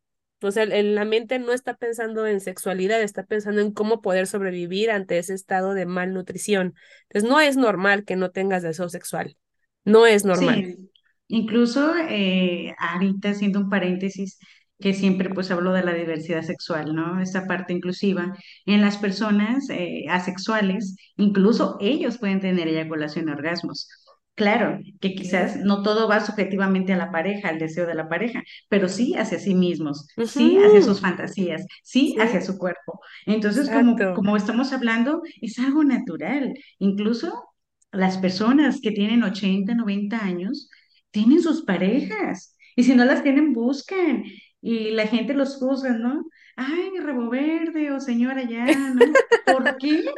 [0.42, 4.90] o sea, la mente no está pensando en sexualidad, está pensando en cómo poder sobrevivir
[4.92, 6.74] ante ese estado de malnutrición.
[7.08, 9.36] Entonces, no es normal que no tengas deseo sexual,
[9.84, 10.76] no es normal.
[10.76, 10.90] Sí,
[11.26, 14.38] incluso eh, ahorita haciendo un paréntesis,
[14.80, 17.20] que siempre pues hablo de la diversidad sexual, ¿no?
[17.20, 18.34] Esta parte inclusiva.
[18.66, 23.88] En las personas eh, asexuales, incluso ellos pueden tener eyaculación y orgasmos.
[24.34, 28.42] Claro, que quizás no todo va subjetivamente a la pareja, al deseo de la pareja,
[28.70, 33.00] pero sí hacia sí mismos, sí hacia sus fantasías, sí hacia Sí, su cuerpo.
[33.26, 36.54] Entonces, como, como estamos hablando, es algo natural.
[36.78, 37.50] Incluso
[37.92, 40.70] las personas que tienen 80, 90 años
[41.10, 44.24] tienen sus parejas y si no las tienen, buscan
[44.62, 46.24] y la gente los juzga, ¿no?
[46.56, 49.16] ay, rebo verde o señora ya, ¿no?
[49.46, 50.14] ¿Por qué?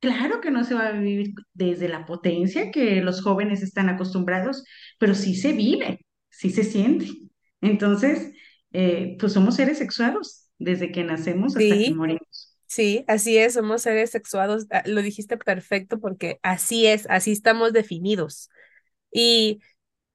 [0.00, 4.64] Claro que no se va a vivir desde la potencia que los jóvenes están acostumbrados,
[4.98, 7.06] pero sí se vive, sí se siente.
[7.62, 8.32] Entonces,
[8.72, 12.56] eh, pues somos seres sexuados desde que nacemos hasta que Sí, morimos.
[12.66, 17.72] sí, así es, somos seres sexuados, ah, lo dijiste perfecto porque así es, así estamos
[17.72, 18.50] definidos.
[19.12, 19.60] Y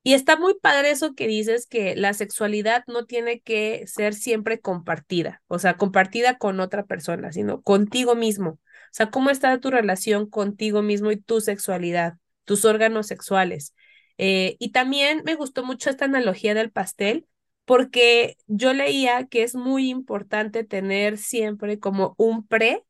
[0.04, 4.60] Y está muy padre eso que dices que la sexualidad no tiene que ser siempre
[4.60, 8.50] compartida, o sea, compartida con otra persona, sino contigo mismo.
[8.52, 8.60] O
[8.94, 13.76] sea, ¿cómo está tu relación contigo mismo y tu sexualidad, tus órganos sexuales?
[14.18, 17.28] Eh, y también me gustó mucho esta analogía del pastel,
[17.66, 22.84] porque yo leía que es muy importante tener siempre como un pre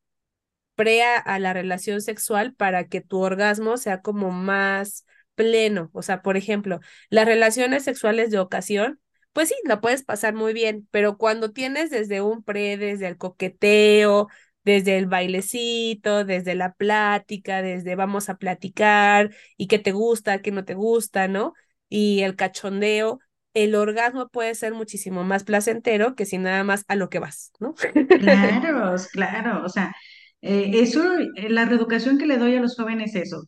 [0.74, 5.90] pre a, a la relación sexual para que tu orgasmo sea como más pleno.
[5.92, 9.00] O sea, por ejemplo, las relaciones sexuales de ocasión,
[9.32, 13.16] pues sí, la puedes pasar muy bien, pero cuando tienes desde un pre, desde el
[13.18, 14.28] coqueteo,
[14.64, 20.50] desde el bailecito, desde la plática, desde vamos a platicar y qué te gusta, qué
[20.52, 21.54] no te gusta, ¿no?
[21.88, 23.20] Y el cachondeo,
[23.54, 27.52] el orgasmo puede ser muchísimo más placentero que si nada más a lo que vas,
[27.60, 27.74] ¿no?
[28.16, 29.94] Claro, claro, o sea,
[30.42, 31.02] eh, eso,
[31.36, 33.42] eh, la reeducación que le doy a los jóvenes es eso,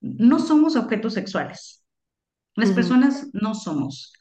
[0.00, 1.84] no somos objetos sexuales,
[2.54, 4.12] las personas no somos.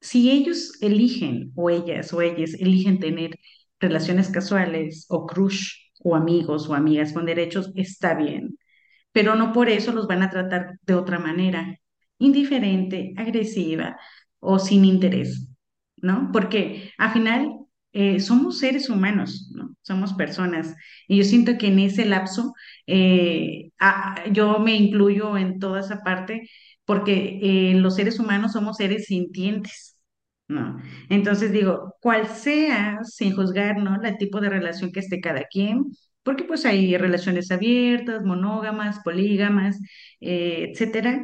[0.00, 3.38] Si ellos eligen, o ellas o ellas eligen tener
[3.78, 8.56] relaciones casuales o crush o amigos o amigas con derechos, está bien
[9.12, 11.78] pero no por eso los van a tratar de otra manera,
[12.18, 13.98] indiferente, agresiva
[14.40, 15.48] o sin interés,
[15.96, 16.30] ¿no?
[16.32, 17.61] Porque al final
[17.92, 19.74] eh, somos seres humanos, ¿no?
[19.82, 20.74] Somos personas.
[21.08, 22.54] Y yo siento que en ese lapso
[22.86, 23.70] eh,
[24.32, 26.48] yo me incluyo en toda esa parte
[26.84, 29.96] porque eh, los seres humanos somos seres sintientes.
[30.48, 30.78] ¿no?
[31.08, 34.02] Entonces digo, cual sea, sin juzgar, ¿no?
[34.02, 35.86] El tipo de relación que esté cada quien,
[36.22, 39.78] porque pues hay relaciones abiertas, monógamas, polígamas,
[40.20, 41.22] etcétera,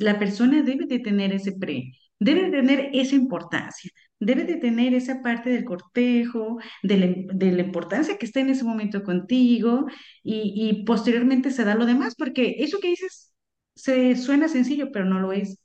[0.00, 3.90] la persona debe de tener ese pre, debe de tener esa importancia,
[4.24, 8.50] debe de tener esa parte del cortejo, de la, de la importancia que está en
[8.50, 9.86] ese momento contigo
[10.22, 13.32] y, y posteriormente se da lo demás, porque eso que dices
[13.74, 15.58] se suena sencillo, pero no lo es.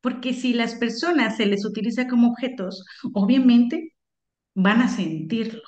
[0.00, 3.94] Porque si las personas se les utiliza como objetos, obviamente
[4.54, 5.62] van a sentirlo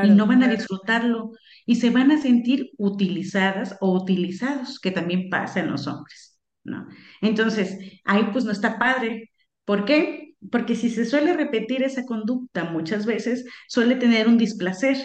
[0.00, 1.32] y no van a disfrutarlo
[1.66, 6.86] y se van a sentir utilizadas o utilizados, que también pasa en los hombres, ¿no?
[7.22, 9.30] Entonces, ahí pues no está padre.
[9.64, 10.19] ¿Por qué?
[10.50, 14.96] Porque si se suele repetir esa conducta muchas veces, suele tener un displacer.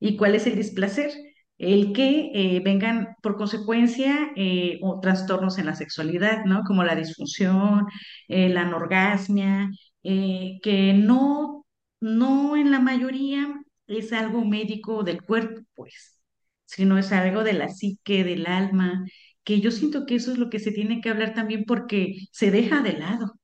[0.00, 1.10] ¿Y cuál es el displacer?
[1.56, 6.62] El que eh, vengan por consecuencia eh, o trastornos en la sexualidad, ¿no?
[6.64, 7.86] Como la disfunción,
[8.28, 9.70] eh, la anorgasmia,
[10.02, 11.64] que no,
[12.00, 13.54] no en la mayoría
[13.86, 16.20] es algo médico del cuerpo, pues,
[16.66, 19.04] sino es algo de la psique, del alma,
[19.44, 22.50] que yo siento que eso es lo que se tiene que hablar también porque se
[22.50, 23.34] deja de lado.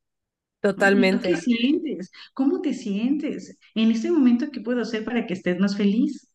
[0.75, 0.93] ¿No?
[0.95, 1.37] ¿Y tú qué Totalmente.
[1.37, 2.11] sientes?
[2.35, 3.59] ¿Cómo te sientes?
[3.75, 6.31] En este momento, ¿qué puedo hacer para que estés más feliz?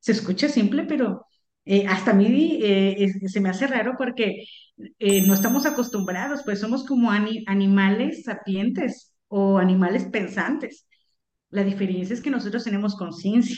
[0.00, 1.26] Se escucha simple, pero
[1.66, 4.44] eh, hasta a mí eh, es- se me hace raro porque
[4.98, 10.86] eh, no estamos acostumbrados, pues somos como ani- animales sapientes o animales pensantes.
[11.50, 13.56] La diferencia es que nosotros tenemos conciencia.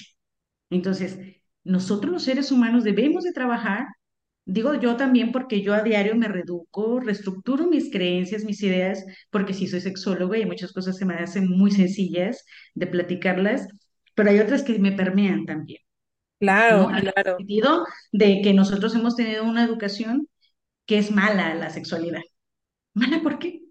[0.71, 1.19] Entonces,
[1.65, 3.87] nosotros los seres humanos debemos de trabajar,
[4.47, 9.55] digo yo también porque yo a diario me reeduco, reestructuro mis creencias, mis ideas, porque
[9.55, 13.69] sí soy sexóloga y muchas cosas se me hacen muy sencillas de platicarlas,
[14.15, 15.81] pero hay otras que me permean también,
[16.69, 16.83] ¿no?
[16.83, 20.29] Claro, En el claro, sentido de que nosotros hemos tenido una educación
[20.87, 22.23] que es mala la sexualidad.
[22.95, 23.63] ¿Mala por qué?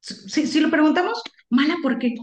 [0.00, 2.14] Si, si lo preguntamos, ¿mala por qué?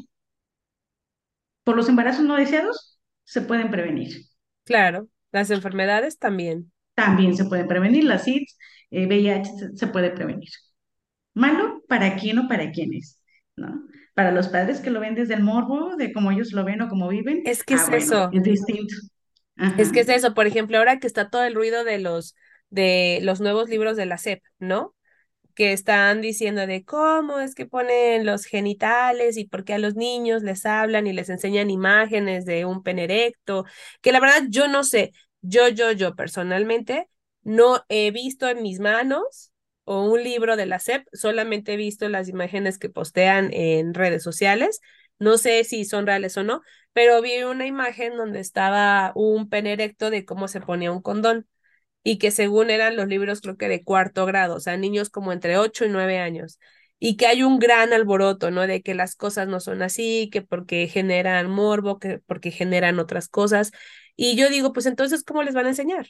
[1.65, 4.27] Por los embarazos no deseados se pueden prevenir.
[4.65, 5.09] claro.
[5.31, 6.72] Las enfermedades también.
[6.95, 8.57] También se puede prevenir, la SIDS,
[8.91, 10.49] eh, VIH se, puede prevenir.
[11.33, 13.19] ¿Malo para quién o para quiénes?
[13.55, 13.87] ¿No?
[14.13, 16.89] Para los padres que lo ven desde el morbo, de cómo ellos lo ven o
[16.89, 18.95] cómo viven, Es que ah, es bueno, eso, es distinto.
[19.77, 20.33] es que es eso.
[20.33, 22.35] Por ejemplo, ahora que está todo el ruido de los
[22.73, 24.95] de los nuevos libros de la SEP, ¿no?
[25.53, 29.95] Que están diciendo de cómo es que ponen los genitales y por qué a los
[29.95, 33.65] niños les hablan y les enseñan imágenes de un pene erecto,
[34.01, 37.09] que la verdad yo no sé, yo, yo, yo personalmente
[37.43, 39.53] no he visto en mis manos
[39.85, 44.23] o un libro de la SEP, solamente he visto las imágenes que postean en redes
[44.23, 44.81] sociales,
[45.19, 46.61] no sé si son reales o no,
[46.93, 51.47] pero vi una imagen donde estaba un pene erecto de cómo se ponía un condón
[52.03, 55.31] y que según eran los libros creo que de cuarto grado, o sea, niños como
[55.33, 56.59] entre 8 y 9 años.
[57.03, 58.61] Y que hay un gran alboroto, ¿no?
[58.67, 63.27] De que las cosas no son así, que porque generan morbo, que porque generan otras
[63.29, 63.71] cosas.
[64.15, 66.07] Y yo digo, pues entonces, ¿cómo les van a enseñar?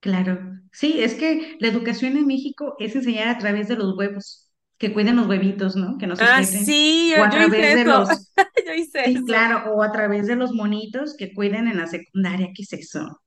[0.00, 0.38] Claro,
[0.72, 4.92] sí, es que la educación en México es enseñar a través de los huevos, que
[4.92, 5.98] cuiden los huevitos, ¿no?
[5.98, 8.32] Que no se Ah, sí, o yo, a yo hice través de eso, los,
[8.66, 9.24] yo hice sí, eso.
[9.26, 13.20] claro, o a través de los monitos que cuiden en la secundaria, ¿qué es eso?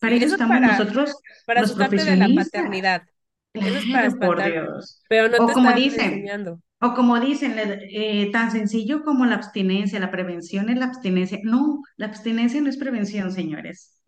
[0.00, 2.34] Para Sí, eso eso es estamos para, nosotros, para los asustarte de la profesionistas.
[2.34, 3.04] paternidad.
[3.54, 5.02] Eso es para Claro, por Dios.
[5.08, 6.60] pero no te O como están dicen, enseñando.
[6.80, 11.38] o como dicen, eh, tan sencillo como la abstinencia, la prevención es la abstinencia.
[11.44, 13.98] No, la abstinencia no es prevención, señores.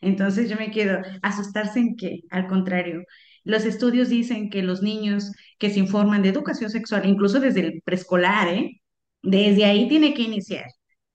[0.00, 2.20] Entonces yo me quedo, ¿asustarse en qué?
[2.30, 3.02] Al contrario,
[3.44, 7.82] los estudios dicen que los niños que se informan de educación sexual, incluso desde el
[7.84, 8.80] preescolar, ¿eh?
[9.22, 10.66] Desde ahí tiene que iniciar.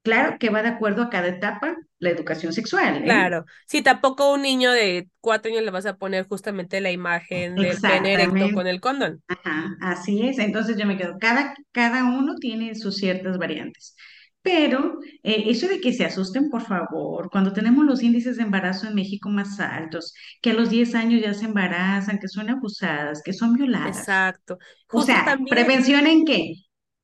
[0.03, 3.23] Claro que va de acuerdo a cada etapa la educación sexual, ¿eh?
[3.23, 7.59] Claro, sí, tampoco un niño de cuatro años le vas a poner justamente la imagen
[7.59, 9.23] del pene erecto con el condón.
[9.27, 13.95] Ajá, así es, entonces yo me quedo, cada, cada uno tiene sus ciertas variantes,
[14.41, 18.87] pero eh, eso de que se asusten, por favor, cuando tenemos los índices de embarazo
[18.87, 23.21] en México más altos, que a los 10 años ya se embarazan, que son abusadas,
[23.23, 24.57] que son violadas, Exacto.
[24.91, 26.55] o Justo sea, también, ¿prevención en qué?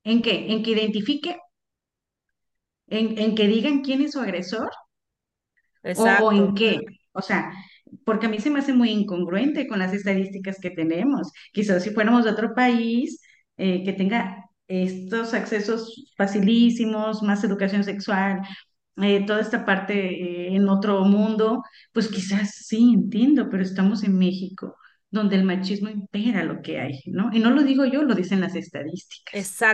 [0.04, 0.52] ¿En qué?
[0.54, 1.38] ¿En que identifique?
[2.88, 4.70] ¿En, en que digan quién es su agresor?
[5.96, 6.54] ¿O, o en exacto.
[6.56, 6.86] qué?
[7.14, 7.52] O sea,
[8.06, 11.32] porque a mí se me hace muy incongruente con las estadísticas que tenemos.
[11.54, 13.22] Quizás si fuéramos de otro país
[13.58, 18.42] eh, que tenga estos accesos facilísimos, más educación sexual,
[18.98, 24.18] eh, toda esta parte eh, en otro mundo, pues quizás sí, entiendo, pero estamos en
[24.18, 24.76] México,
[25.10, 27.30] donde el machismo impera lo que hay, ¿no?
[27.34, 29.34] Y no lo digo yo, lo dicen las estadísticas.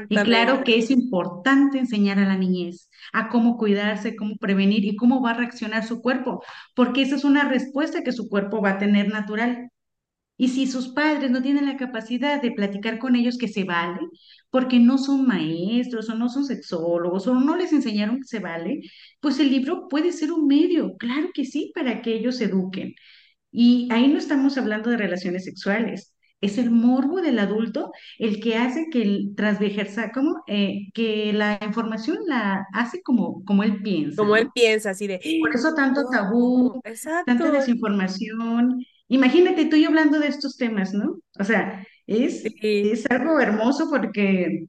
[0.09, 0.63] Y claro Exactamente.
[0.63, 5.31] que es importante enseñar a la niñez a cómo cuidarse, cómo prevenir y cómo va
[5.31, 6.43] a reaccionar su cuerpo,
[6.75, 9.69] porque esa es una respuesta que su cuerpo va a tener natural.
[10.37, 13.99] Y si sus padres no tienen la capacidad de platicar con ellos que se vale,
[14.49, 18.81] porque no son maestros o no son sexólogos o no les enseñaron que se vale,
[19.19, 22.95] pues el libro puede ser un medio, claro que sí, para que ellos se eduquen.
[23.53, 26.13] Y ahí no estamos hablando de relaciones sexuales.
[26.41, 31.59] Es el morbo del adulto el que hace que el transversal, como eh, que la
[31.63, 34.51] información la hace como, como él piensa, Como él ¿no?
[34.53, 37.51] piensa así de, Por eso "Ah, tanto tabú, no, tanta exacto.
[37.51, 38.85] desinformación.
[39.07, 41.19] Imagínate tú y yo hablando de estos temas, ¿no?
[41.39, 42.91] O sea, es, Sí.
[42.91, 44.65] es algo hermoso porque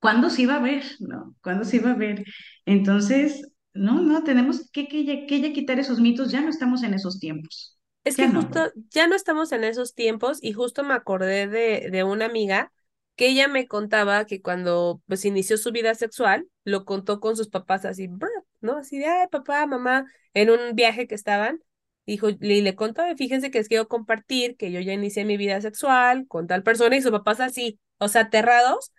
[0.00, 0.84] ¿cuándo se iba a ver?
[1.00, 1.36] ¿No?
[1.42, 2.24] ¿Cuándo se iba a ver?
[2.66, 6.94] Entonces, no, no, tenemos que, que, que ya quitar esos mitos, ya no estamos en
[6.94, 7.75] esos tiempos,
[8.06, 8.40] Es ya que no.
[8.40, 12.72] justo ya no estamos en esos tiempos y justo me acordé de, de una amiga
[13.16, 17.48] que ella me contaba que cuando pues inició su vida sexual, lo contó con sus
[17.48, 18.08] papás así,
[18.60, 18.76] ¿no?
[18.76, 21.60] Así de, ay, papá, mamá, en un viaje que estaban,
[22.06, 25.60] dijo, y le contó, fíjense que les quiero compartir que yo ya inicié mi vida
[25.60, 28.92] sexual con tal persona y sus papás así, o sea, aterrados,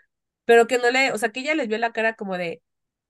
[0.46, 2.62] pero que no le, o sea, que ella les vio la cara como de,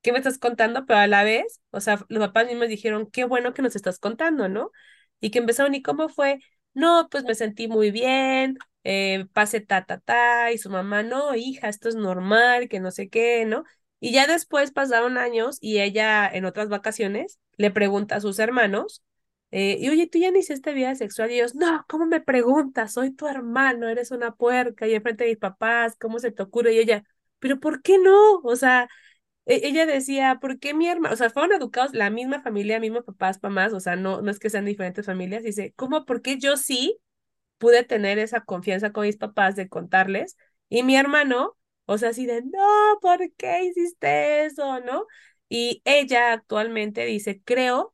[0.02, 0.86] ¿qué me estás contando?
[0.86, 3.98] Pero a la vez, o sea, los papás mismos dijeron, qué bueno que nos estás
[4.00, 4.72] contando, ¿no?
[5.20, 6.40] Y que empezaron, ¿y cómo fue?
[6.74, 11.36] No, pues me sentí muy bien, eh, pasé ta, ta, ta, y su mamá, no,
[11.36, 13.64] hija, esto es normal, que no sé qué, ¿no?
[14.00, 19.04] Y ya después pasaron años y ella en otras vacaciones le pregunta a sus hermanos,
[19.52, 21.32] eh, y oye, ¿tú ya iniciaste vida sexual?
[21.32, 22.94] Y ellos, no, ¿cómo me preguntas?
[22.94, 26.74] Soy tu hermano, eres una puerca, y enfrente de mis papás, ¿cómo se te ocurre?
[26.74, 27.04] Y ella,
[27.40, 28.40] pero ¿por qué no?
[28.44, 28.90] O sea,
[29.48, 31.14] ella decía, ¿por qué mi hermano?
[31.14, 34.40] O sea, fueron educados la misma familia, mismos papás, mamás, o sea, no, no es
[34.40, 35.44] que sean diferentes familias.
[35.44, 36.06] Dice, ¿cómo?
[36.06, 37.00] ¿Por qué yo sí
[37.58, 40.38] pude tener esa confianza con mis papás de contarles?
[40.70, 44.80] Y mi hermano, o sea, así de, no, ¿por qué hiciste eso?
[44.82, 45.06] ¿No?
[45.50, 47.94] Y ella actualmente dice, creo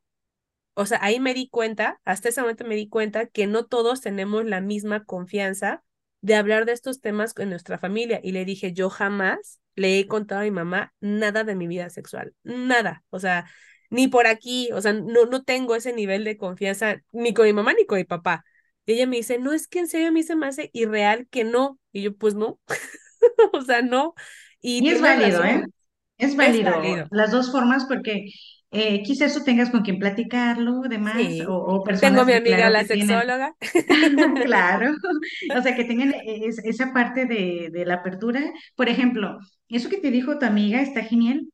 [0.74, 4.00] o sea, ahí me di cuenta, hasta ese momento me di cuenta que no todos
[4.00, 5.84] tenemos la misma confianza
[6.20, 8.20] de hablar de estos temas en nuestra familia.
[8.22, 11.90] Y le dije, yo jamás le he contado a mi mamá nada de mi vida
[11.90, 13.46] sexual, nada, o sea,
[13.90, 17.52] ni por aquí, o sea, no, no tengo ese nivel de confianza ni con mi
[17.52, 18.44] mamá ni con mi papá.
[18.86, 21.26] Y ella me dice, no, es que en serio a mí se me hace irreal
[21.30, 21.78] que no.
[21.92, 22.60] Y yo, pues no,
[23.52, 24.14] o sea, no.
[24.60, 25.62] Y Y es válido, ¿eh?
[25.62, 25.72] razón,
[26.18, 28.26] Es es válido válido, las dos formas porque
[28.74, 31.56] eh, quizás tú tengas con quien platicarlo, demás, o, sí.
[31.56, 33.54] o Tengo personas mi que amiga claro la que tienen, sexóloga.
[34.42, 34.94] claro,
[35.58, 38.42] o sea, que tengan es- esa parte de, de la apertura.
[38.76, 41.48] Por ejemplo, eso que te dijo tu amiga está genial.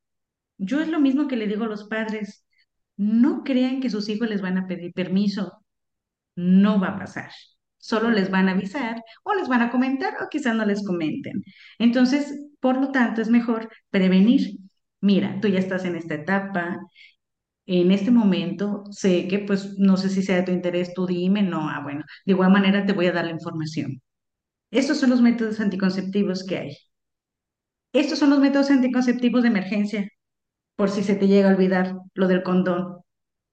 [0.58, 2.46] Yo es lo mismo que le digo a los padres.
[2.96, 5.64] No crean que sus hijos les van a pedir permiso.
[6.36, 7.30] No va a pasar.
[7.78, 11.42] Solo les van a avisar o les van a comentar o quizás no les comenten.
[11.78, 14.58] Entonces, por lo tanto, es mejor prevenir.
[15.00, 16.78] Mira, tú ya estás en esta etapa,
[17.66, 21.42] en este momento, sé que pues no sé si sea de tu interés, tú dime,
[21.42, 24.02] no, ah, bueno, de igual manera te voy a dar la información.
[24.72, 26.76] Estos son los métodos anticonceptivos que hay.
[27.92, 30.08] Estos son los métodos anticonceptivos de emergencia,
[30.76, 32.98] por si se te llega a olvidar lo del condón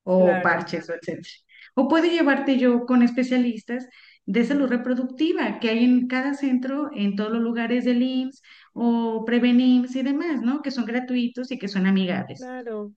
[0.03, 1.29] o Claro, parches o etcétera.
[1.75, 3.87] O puede llevarte yo con especialistas
[4.25, 8.41] de salud reproductiva que hay en cada centro, en todos los lugares del IMSS
[8.77, 10.61] o Prevenims y demás, ¿no?
[10.61, 12.53] Que son gratuitos y que son amigables.
[12.53, 12.93] claro.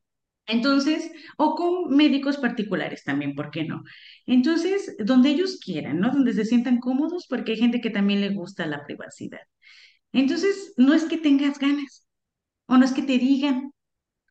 [0.47, 3.85] Entonces, o con médicos particulares también, ¿por qué no?
[4.27, 6.11] Entonces, donde ellos quieran, ¿no?
[6.11, 9.41] Donde se sientan cómodos, porque hay gente que también le gusta la privacidad.
[10.13, 12.07] Entonces, no es que tengas ganas,
[12.67, 13.73] o no es que te digan,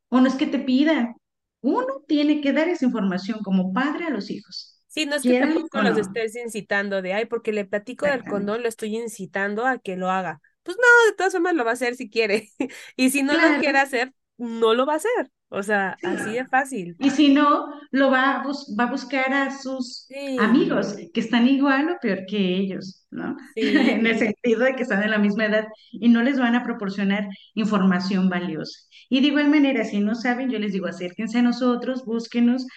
[0.09, 1.15] o no es que te pidan.
[1.61, 5.35] Uno tiene que dar esa información como padre a los hijos, Sí, no es que
[5.35, 5.97] tampoco los no.
[5.97, 10.09] estés incitando de, ay, porque le platico del condón, lo estoy incitando a que lo
[10.09, 10.41] haga.
[10.69, 12.49] Pues no, de todas formas lo va a hacer si quiere.
[12.97, 15.31] Y si no lo quiere hacer, no lo va a hacer.
[15.49, 16.07] O sea, sí.
[16.07, 16.99] así de fácil.
[16.99, 21.21] Y si no, lo va a, bus- va a buscar a sus Sí, amigos que
[21.21, 23.37] están igual o peor que ellos, ¿no?
[23.55, 26.63] En el sentido de que están de la misma edad y no les van a
[26.63, 28.81] proporcionar información valiosa.
[29.09, 32.67] Y de igual manera, si no saben, yo les digo, acérquense a nosotros, búsquenos.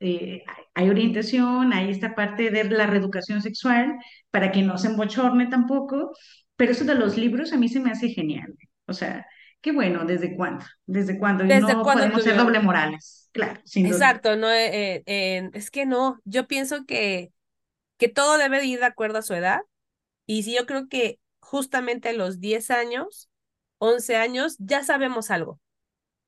[0.00, 0.42] eh,
[0.74, 3.94] hay orientación, hay esta parte de la reeducación sexual
[4.30, 6.12] para que no se embochorne tampoco,
[6.60, 8.54] pero eso de los libros a mí se me hace genial.
[8.84, 9.26] O sea,
[9.62, 10.62] qué bueno, ¿desde cuándo?
[10.84, 11.44] ¿Desde cuándo?
[11.44, 13.86] ¿Desde no cuándo podemos ser doble morales, claro, sin.
[13.86, 17.32] Exacto, no, Eh, eh, es que no, yo pienso que,
[17.96, 19.60] que todo debe de ir de acuerdo a su edad.
[20.26, 23.30] Y sí, yo creo que justamente a los 10 años,
[23.78, 25.58] 11 años, ya sabemos algo.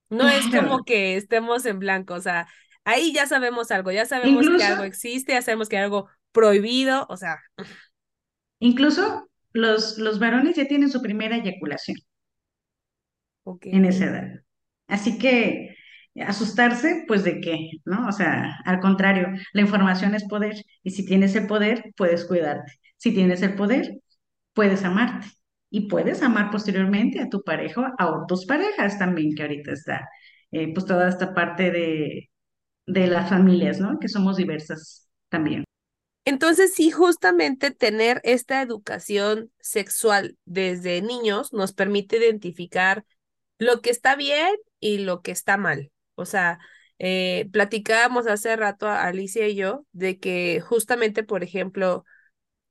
[0.08, 2.48] No es como que estemos en blanco, o sea,
[2.84, 7.04] ahí ya sabemos algo, ya sabemos que algo existe, ya sabemos que hay algo prohibido,
[7.10, 7.38] o sea,
[8.60, 11.98] incluso los, los varones ya tienen su primera eyaculación
[13.62, 14.30] en esa edad.
[14.88, 15.76] Así que
[16.26, 18.08] asustarse, pues de qué, ¿no?
[18.08, 22.72] O sea, al contrario, la información es poder y si tienes el poder, puedes cuidarte.
[22.96, 23.98] Si tienes el poder,
[24.54, 25.28] puedes amarte
[25.70, 30.08] y puedes amar posteriormente a tu pareja, a tus parejas también, que ahorita está,
[30.52, 32.30] eh, pues toda esta parte de,
[32.86, 33.98] de las familias, ¿no?
[34.00, 35.64] Que somos diversas también.
[36.24, 43.04] Entonces, sí, justamente tener esta educación sexual desde niños nos permite identificar
[43.58, 45.90] lo que está bien y lo que está mal.
[46.14, 46.58] O sea,
[46.98, 52.04] eh, platicábamos hace rato a Alicia y yo de que justamente, por ejemplo,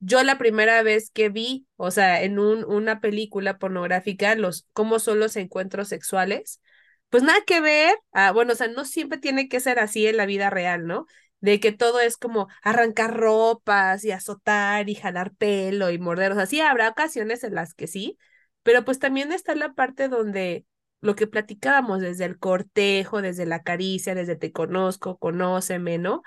[0.00, 4.98] Yo la primera vez que vi, o sea, en un, una película pornográfica, los, cómo
[4.98, 6.60] son los encuentros sexuales,
[7.08, 10.16] pues nada que ver, ah, bueno, o sea, no siempre tiene que ser así en
[10.16, 11.06] la vida real, ¿no?
[11.42, 16.36] De que todo es como arrancar ropas y azotar y jalar pelo y morder, o
[16.36, 18.18] sea, sí habrá ocasiones en las que sí,
[18.62, 20.64] pero pues también está la parte donde
[21.02, 26.22] lo que platicábamos desde el cortejo, desde la caricia, desde te conozco, conóceme, ¿no?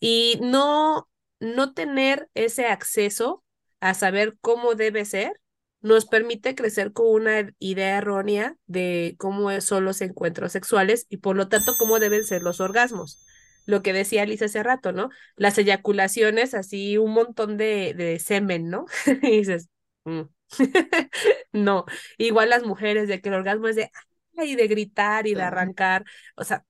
[0.00, 1.08] Y no,
[1.40, 3.44] no tener ese acceso
[3.80, 5.40] a saber cómo debe ser
[5.84, 11.36] nos permite crecer con una idea errónea de cómo son los encuentros sexuales y por
[11.36, 13.22] lo tanto cómo deben ser los orgasmos.
[13.66, 15.10] Lo que decía Lisa hace rato, ¿no?
[15.36, 18.86] Las eyaculaciones, así un montón de, de semen, ¿no?
[19.22, 19.68] Y dices,
[20.04, 20.22] "Mm".
[21.52, 21.84] No,
[22.18, 23.90] igual las mujeres, de que el orgasmo es de,
[24.36, 26.04] ay, de gritar y de arrancar,
[26.36, 26.64] o sea,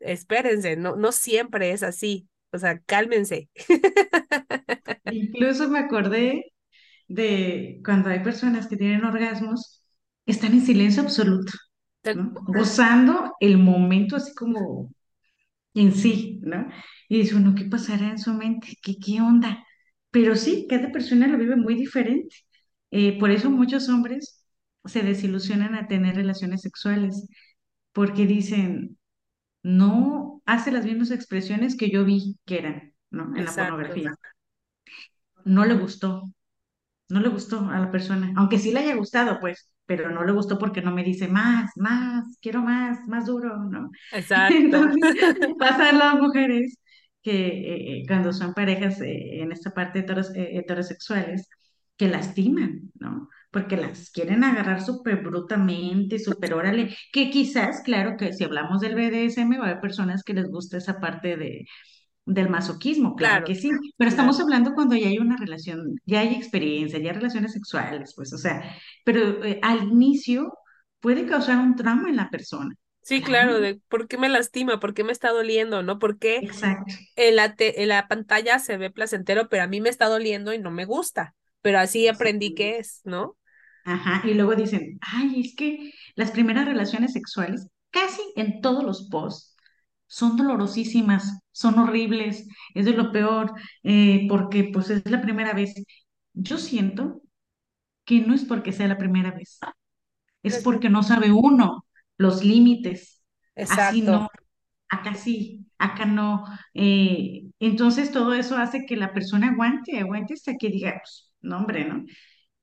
[0.00, 2.28] espérense, no, no siempre es así.
[2.52, 3.50] O sea, cálmense.
[5.08, 6.52] Incluso me acordé
[7.08, 9.82] de cuando hay personas que tienen orgasmos,
[10.26, 11.52] están en silencio absoluto.
[12.46, 14.90] Gozando el momento así como
[15.82, 16.68] en sí, ¿no?
[17.08, 18.68] Y dice uno, ¿qué pasará en su mente?
[18.82, 19.64] ¿Qué, qué onda?
[20.10, 22.36] Pero sí, cada persona lo vive muy diferente.
[22.90, 24.44] Eh, por eso muchos hombres
[24.84, 27.28] se desilusionan a tener relaciones sexuales,
[27.92, 28.98] porque dicen,
[29.62, 33.36] no hace las mismas expresiones que yo vi que eran, ¿no?
[33.36, 33.56] En la Exacto.
[33.56, 34.14] pornografía.
[35.44, 36.22] No le gustó,
[37.10, 40.32] no le gustó a la persona, aunque sí le haya gustado, pues, pero no le
[40.32, 43.90] gustó porque no me dice más, más, quiero más, más duro, ¿no?
[44.10, 44.56] Exacto.
[44.56, 45.02] Entonces,
[45.58, 46.78] pasan las mujeres
[47.22, 51.48] que eh, eh, cuando son parejas eh, en esta parte heteros- eh, heterosexuales,
[51.96, 53.28] que lastiman, ¿no?
[53.50, 58.94] Porque las quieren agarrar súper brutamente, súper órale, que quizás, claro que si hablamos del
[58.94, 61.66] BDSM, va a haber personas que les gusta esa parte de
[62.26, 64.42] del masoquismo, claro que sí, pero estamos claro.
[64.42, 68.38] hablando cuando ya hay una relación, ya hay experiencia, ya hay relaciones sexuales, pues, o
[68.38, 70.52] sea, pero eh, al inicio
[71.00, 72.74] puede causar un trauma en la persona.
[73.02, 75.98] Sí, claro, de por qué me lastima, por qué me está doliendo, ¿no?
[76.00, 76.94] Porque exacto.
[77.16, 80.52] en la, te- en la pantalla se ve placentero, pero a mí me está doliendo
[80.54, 81.34] y no me gusta.
[81.62, 82.80] Pero así aprendí que Exactamente.
[82.80, 83.36] es, ¿no?
[83.84, 89.08] Ajá, y luego dicen, ay, es que las primeras relaciones sexuales, casi en todos los
[89.10, 89.55] posts,
[90.06, 93.52] son dolorosísimas, son horribles, es de lo peor,
[93.82, 95.74] eh, porque pues es la primera vez.
[96.34, 97.22] Yo siento
[98.04, 99.60] que no es porque sea la primera vez,
[100.42, 101.86] es porque no sabe uno
[102.18, 103.22] los límites.
[103.68, 104.28] Así no,
[104.90, 106.44] acá sí, acá no.
[106.74, 111.58] Eh, entonces todo eso hace que la persona aguante, aguante hasta que diga, pues, no,
[111.58, 112.04] hombre, ¿no?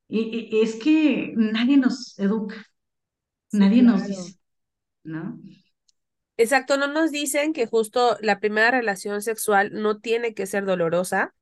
[0.09, 2.55] Y, y- es que nadie nos educa,
[3.47, 4.33] Sí, nadie nos dice.
[5.03, 5.39] ¿no?
[6.37, 11.35] Exacto, no nos dicen que justo la primera relación sexual no tiene que ser dolorosa,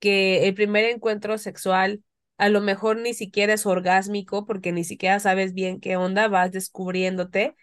[0.00, 2.02] que el primer encuentro sexual
[2.36, 6.52] a lo mejor ni siquiera es orgásmico porque ni siquiera sabes bien qué onda, vas
[6.52, 7.56] descubriéndote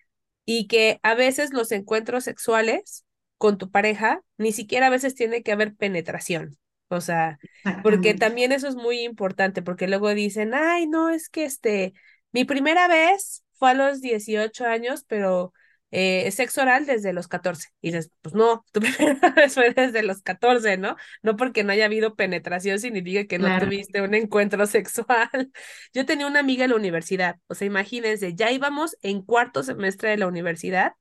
[0.46, 3.06] y que a veces los encuentros sexuales
[3.38, 6.58] con tu pareja ni siquiera a veces tiene que haber penetración.
[6.88, 7.40] O sea,
[7.84, 11.94] porque también eso es muy importante porque luego dicen, ay, no, es que este,
[12.32, 15.52] mi primera vez fue a los 18 años, pero
[15.98, 17.70] eh, sexo oral desde los 14.
[17.82, 20.98] Y dices, pues no, tu primera vez fue desde los 14, ¿no?
[21.24, 25.52] No porque no haya habido penetración significa que no Claro, tuviste un encuentro sexual.
[25.94, 30.10] Yo tenía una amiga en la universidad, o sea, imagínense, ya íbamos en cuarto semestre
[30.10, 30.92] de la universidad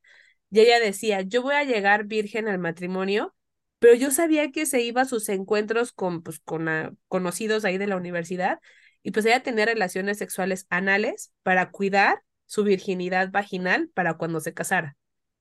[0.49, 3.34] y ella decía, yo voy a llegar virgen al matrimonio,
[3.80, 7.78] pero yo sabía que se iba a sus encuentros con, pues, con ah, conocidos ahí
[7.78, 8.61] de la universidad
[9.03, 12.22] y pues ella tenía relaciones sexuales anales para cuidar
[12.55, 14.96] su virginidad vaginal para cuando se casara.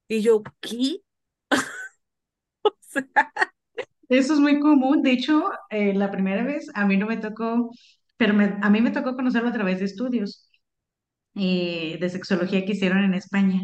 [0.08, 1.02] Y yo, ¿qué?
[4.10, 5.02] Eso es muy común.
[5.02, 7.72] De hecho, eh, la primera vez a mí no me tocó,
[8.18, 10.50] pero a mí me tocó conocerlo a través de estudios.
[11.36, 13.62] eh, de sexología que hicieron en España.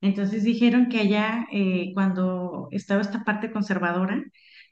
[0.00, 4.22] Entonces dijeron que allá, eh, cuando estaba esta parte conservadora,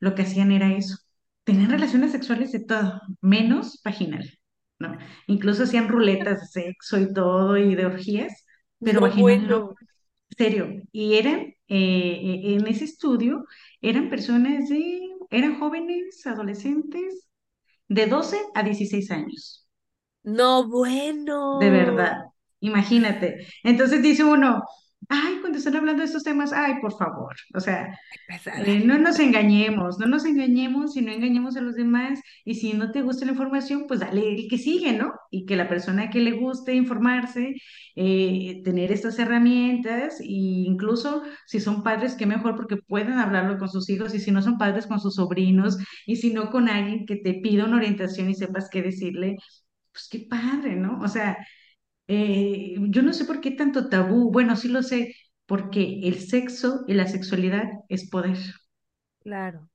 [0.01, 0.97] lo que hacían era eso.
[1.45, 4.31] Tenían relaciones sexuales de todo, menos vaginal,
[4.83, 4.99] ¿no?
[5.29, 8.47] Incluso hacían ruletas de sexo y todo, y de orgías,
[8.83, 9.75] pero no bueno,
[10.37, 10.69] serio.
[10.93, 13.45] Y eran, eh, eh, en ese estudio,
[13.81, 17.29] eran personas de, eran jóvenes, adolescentes,
[17.89, 19.67] de 12 a 16 años.
[20.25, 20.67] no
[21.51, 21.71] De bueno.
[21.71, 22.17] verdad,
[22.61, 23.47] imagínate.
[23.63, 24.63] Entonces dice uno,
[25.09, 27.99] ay, cuando están hablando de estos temas, ay, por favor, o sea,
[28.67, 32.21] eh, no nos engañemos, no nos engañemos y no engañemos a los demás.
[32.45, 35.13] Y si no te gusta la información, pues dale el que sigue, ¿no?
[35.31, 37.55] Y que la persona que le guste informarse,
[37.97, 43.69] eh, tener estas herramientas, e incluso si son padres, qué mejor porque pueden hablarlo con
[43.69, 47.07] sus hijos, y si no son padres, con sus sobrinos, y si no con alguien
[47.07, 49.37] que te pida una orientación y sepas qué decirle,
[49.93, 51.01] pues qué padre, ¿no?
[51.01, 51.37] O sea,
[52.09, 54.31] eh, yo no sé por qué tanto tabú.
[54.33, 55.15] Bueno, sí lo sé,
[55.47, 58.39] porque el sexo y la sexualidad es poder.
[59.21, 59.69] Claro,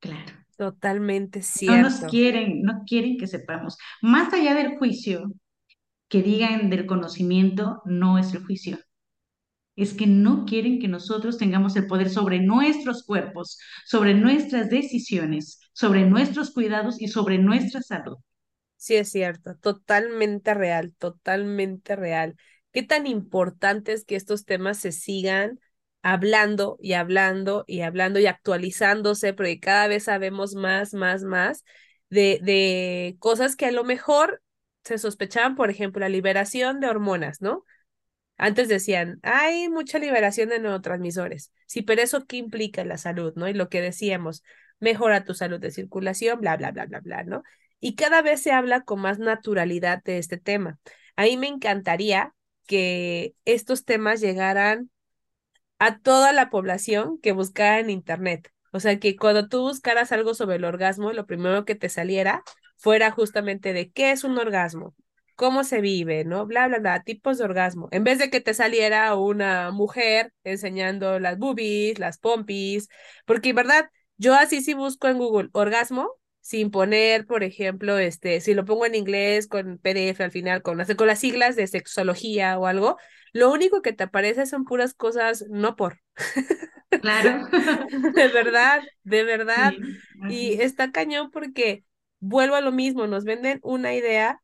[0.00, 0.34] Claro.
[0.56, 2.06] totalmente No nos cierto.
[2.06, 3.76] quieren, no quieren que sepamos.
[4.02, 5.32] Más allá del juicio,
[6.08, 8.78] que digan del conocimiento, no es el juicio.
[9.76, 15.60] Es que no quieren que nosotros tengamos el poder sobre nuestros cuerpos, sobre nuestras decisiones,
[15.72, 18.18] sobre nuestros cuidados y sobre nuestra salud.
[18.82, 22.36] Sí, es cierto, totalmente real, totalmente real.
[22.72, 25.60] Qué tan importante es que estos temas se sigan
[26.02, 31.62] hablando y hablando y hablando y actualizándose, porque cada vez sabemos más, más, más
[32.08, 34.42] de, de cosas que a lo mejor
[34.82, 37.66] se sospechaban, por ejemplo, la liberación de hormonas, ¿no?
[38.36, 41.52] Antes decían, hay mucha liberación de neurotransmisores.
[41.66, 43.48] Sí, pero eso qué implica la salud, ¿no?
[43.48, 44.42] Y lo que decíamos,
[44.78, 47.42] mejora tu salud de circulación, bla, bla, bla, bla, bla, ¿no?
[47.80, 50.78] Y cada vez se habla con más naturalidad de este tema.
[51.16, 52.34] A mí me encantaría
[52.66, 54.90] que estos temas llegaran
[55.78, 58.52] a toda la población que buscara en Internet.
[58.72, 62.42] O sea, que cuando tú buscaras algo sobre el orgasmo, lo primero que te saliera
[62.76, 64.94] fuera justamente de qué es un orgasmo,
[65.34, 66.46] cómo se vive, ¿no?
[66.46, 67.88] Bla, bla, bla, tipos de orgasmo.
[67.92, 72.88] En vez de que te saliera una mujer enseñando las boobies, las pompis,
[73.26, 73.90] porque, ¿verdad?
[74.18, 78.86] Yo así sí busco en Google orgasmo sin poner, por ejemplo, este, si lo pongo
[78.86, 82.96] en inglés con PDF al final, con, con las siglas de sexología o algo,
[83.32, 86.00] lo único que te aparece son puras cosas no por.
[87.00, 87.48] Claro.
[88.14, 89.74] De verdad, de verdad.
[90.12, 90.62] Sí, Y es.
[90.62, 91.84] está cañón porque
[92.20, 94.42] vuelvo a lo mismo, nos venden una idea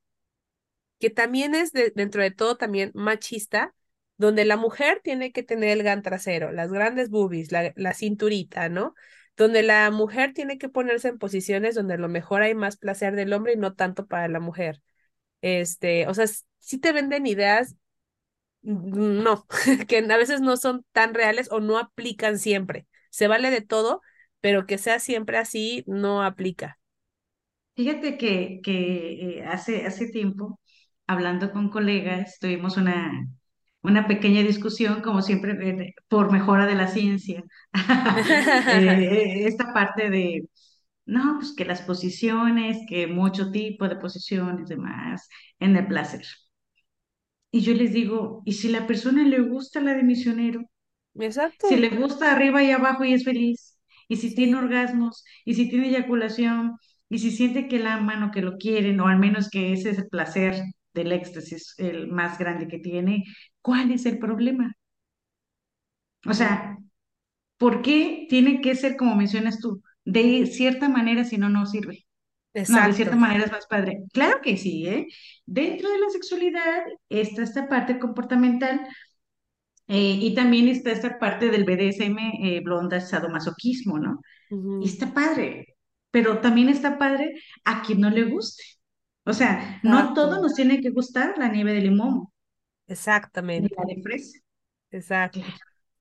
[0.98, 3.74] que también es de- dentro de todo también machista,
[4.16, 8.68] donde la mujer tiene que tener el gran trasero, las grandes boobies, la, la cinturita,
[8.68, 8.94] ¿no?
[9.36, 13.14] Donde la mujer tiene que ponerse en posiciones donde a lo mejor hay más placer
[13.16, 14.82] del hombre y no tanto para la mujer.
[15.42, 16.26] Este, o sea,
[16.58, 17.76] sí te venden ideas
[18.62, 19.46] no,
[19.88, 22.86] que a veces no son tan reales o no aplican siempre.
[23.10, 24.02] Se vale de todo,
[24.40, 26.78] pero que sea siempre así no aplica.
[27.76, 30.60] Fíjate que, que eh, hace, hace tiempo,
[31.06, 33.28] hablando con colegas, tuvimos una,
[33.86, 37.42] una pequeña discusión, como siempre, eh, por mejora de la ciencia.
[38.68, 40.48] Eh, esta parte de,
[41.06, 45.28] No, pues que las posiciones, que mucho tipo de posiciones, demás,
[45.60, 46.24] en el placer.
[47.50, 50.62] Y yo les digo, ¿y si la persona le gusta la de misionero?
[51.58, 51.76] Si Exacto.
[51.76, 53.78] le gusta arriba y abajo y es feliz,
[54.08, 56.76] y si tiene orgasmos, y si tiene eyaculación,
[57.08, 59.90] y si siente que la aman o que lo quieren, o al menos que ese
[59.90, 60.62] es el placer
[60.96, 63.24] del éxtasis, el más grande que tiene,
[63.62, 64.76] ¿cuál es el problema?
[66.26, 66.78] O sea,
[67.58, 69.82] ¿por qué tiene que ser como mencionas tú?
[70.04, 72.06] De cierta manera, si no, no sirve.
[72.66, 74.04] No, de cierta manera es más padre.
[74.12, 75.08] Claro que sí, ¿eh?
[75.46, 78.86] Dentro de la sexualidad está esta parte comportamental
[79.88, 84.20] eh, y también está esta parte del BDSM, eh, blonda, sadomasoquismo, ¿no?
[84.78, 85.76] Y Ujú, está padre,
[86.12, 87.34] pero también está padre
[87.64, 88.64] a quien no le guste.
[89.26, 90.42] O sea, no todo Exacto.
[90.42, 92.28] nos tiene que gustar la nieve de limón
[93.56, 93.86] ni la Exactamente.
[93.86, 94.38] de fresa.
[94.90, 95.54] Exacto.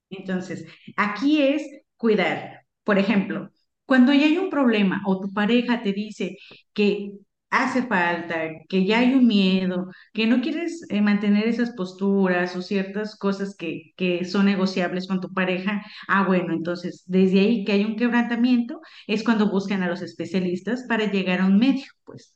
[0.10, 0.66] Entonces,
[0.98, 1.64] aquí es
[1.98, 2.62] cuidar.
[2.84, 3.52] Por ejemplo,
[3.86, 6.38] cuando ya hay un problema o tu pareja te dice
[6.74, 7.14] que
[7.50, 8.36] hace falta,
[8.68, 13.56] que ya hay un miedo, que no quieres eh, mantener esas posturas o ciertas cosas
[13.56, 17.96] que, que son negociables con tu pareja, ah, bueno, entonces desde ahí que hay un
[17.96, 22.35] quebrantamiento es cuando buscan a los especialistas para llegar a un medio, pues,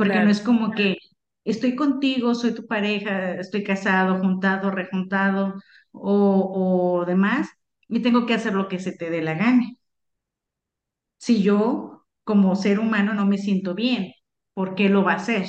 [0.00, 0.96] porque no es como que
[1.44, 5.54] estoy contigo, soy tu pareja, estoy casado, juntado, rejuntado
[5.92, 7.48] o, o demás,
[7.88, 9.66] y tengo que hacer lo que se te dé la gana.
[11.18, 14.12] Si yo, como ser humano, no me siento bien,
[14.54, 15.46] ¿por qué lo va a hacer?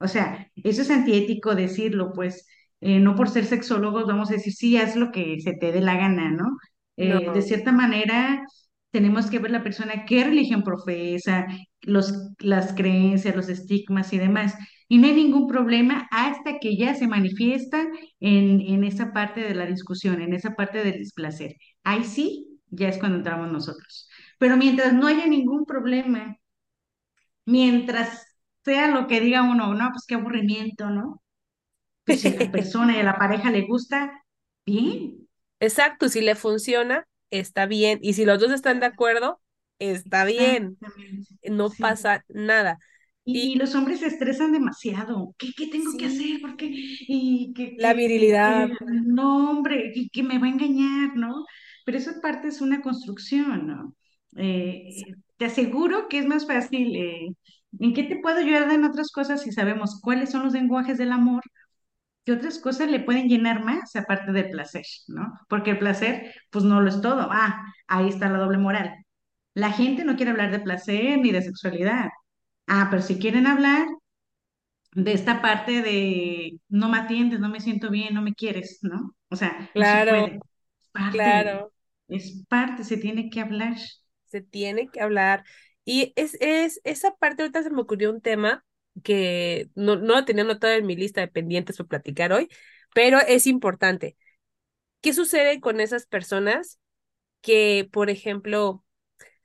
[0.00, 2.46] O sea, eso es antiético decirlo, pues
[2.80, 5.80] eh, no por ser sexólogos vamos a decir, sí, haz lo que se te dé
[5.80, 6.58] la gana, ¿no?
[6.96, 8.44] Eh, de cierta manera,
[8.90, 11.46] tenemos que ver la persona qué religión profesa,
[11.82, 14.54] los, las creencias, los estigmas y demás.
[14.88, 17.86] Y no hay ningún problema hasta que ya se manifiesta
[18.20, 21.54] en, en esa parte de la discusión, en esa parte del displacer.
[21.84, 24.08] Ahí sí, ya es cuando entramos nosotros.
[24.38, 26.36] Pero mientras no haya ningún problema,
[27.44, 28.26] mientras
[28.64, 31.22] sea lo que diga uno, no, pues qué aburrimiento, ¿no?
[32.06, 34.24] Pues si la persona y a la pareja le gusta,
[34.66, 35.28] bien.
[35.60, 37.98] Exacto, si le funciona, está bien.
[38.02, 39.40] Y si los dos están de acuerdo,
[39.78, 40.78] está bien.
[41.48, 41.82] No sí.
[41.82, 42.78] pasa nada.
[43.24, 45.34] Y, los hombres se estresan demasiado.
[45.38, 46.40] ¿Qué, qué tengo que hacer?
[46.40, 46.68] ¿Por qué?
[46.72, 48.68] Y que, la que, virilidad.
[48.80, 51.44] no, hombre, y que me va a engañar, ¿no?
[51.84, 53.94] Pero esa parte es una construcción, ¿no?
[54.36, 54.88] Eh,
[55.36, 56.96] te aseguro que es más fácil.
[56.96, 57.28] eh,
[57.78, 61.12] ¿en qué te puedo ayudar en otras cosas si sabemos cuáles son los lenguajes del
[61.12, 61.42] amor?
[62.30, 65.32] ¿Qué otras cosas le pueden llenar más aparte del placer, ¿no?
[65.48, 67.28] Porque el placer, pues no lo es todo.
[67.30, 68.94] Ah, ahí está la doble moral.
[69.54, 72.10] La gente no quiere hablar de placer ni de sexualidad.
[72.68, 73.86] Ah, pero si quieren hablar
[74.94, 79.14] de esta parte de no me atiendes, no me siento bien, no me quieres, ¿no?
[79.28, 80.40] O sea, no se Claro, puede.
[80.80, 81.72] Es parte, claro.
[82.08, 83.76] es parte, se tiene que hablar.
[84.26, 85.44] Se tiene que hablar.
[85.84, 88.64] Y es, es, esa parte ahorita se me ocurrió un tema
[89.04, 90.44] que no, no lo tenía
[90.76, 92.48] en mi lista de pendientes por platicar hoy,
[92.94, 94.16] pero es importante.
[95.00, 96.78] ¿Qué sucede con esas personas
[97.42, 98.84] que, por ejemplo,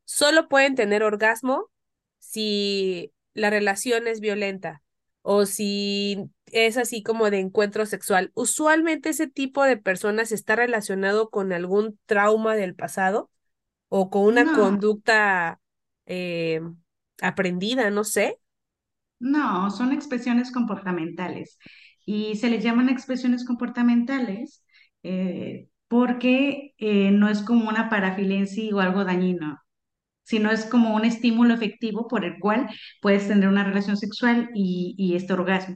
[0.05, 1.71] solo pueden tener orgasmo
[2.19, 4.83] si la relación es violenta
[5.21, 8.31] o si es así como de encuentro sexual?
[8.35, 13.31] Usualmente ese tipo de personas está relacionado con algún trauma del pasado
[13.89, 15.61] o con una No, conducta
[16.05, 16.61] eh,
[17.21, 18.39] aprendida, no sé.
[19.19, 21.57] No, son expresiones comportamentales
[22.05, 24.63] y se les llaman expresiones comportamentales
[25.03, 29.59] eh, porque eh, no es como una parafilia en sí o algo dañino.
[30.23, 32.69] sino es como un estímulo efectivo por el cual
[33.01, 35.75] puedes tener una relación sexual y, y este orgasmo,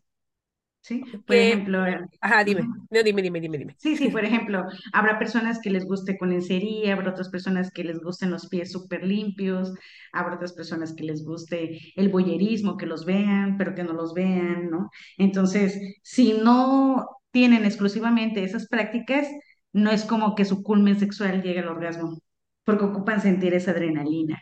[0.81, 1.03] ¿sí?
[1.25, 1.79] Por Que, ejemplo,
[2.21, 3.77] ajá, dime, no, dime, dime, dime, dime.
[3.77, 7.85] Sí, sí, por ejemplo, habrá personas que les guste con lencería, habrá otras personas que
[7.85, 9.73] les gusten los pies súper limpios,
[10.11, 14.13] habrá otras personas que les guste el boyerismo, que los vean, pero que no los
[14.13, 14.89] vean, ¿no?
[15.17, 19.27] Entonces, si no tienen exclusivamente esas prácticas,
[19.71, 22.17] no es como que su culmen sexual llegue al orgasmo,
[22.65, 24.41] porque ocupan sentir esa adrenalina.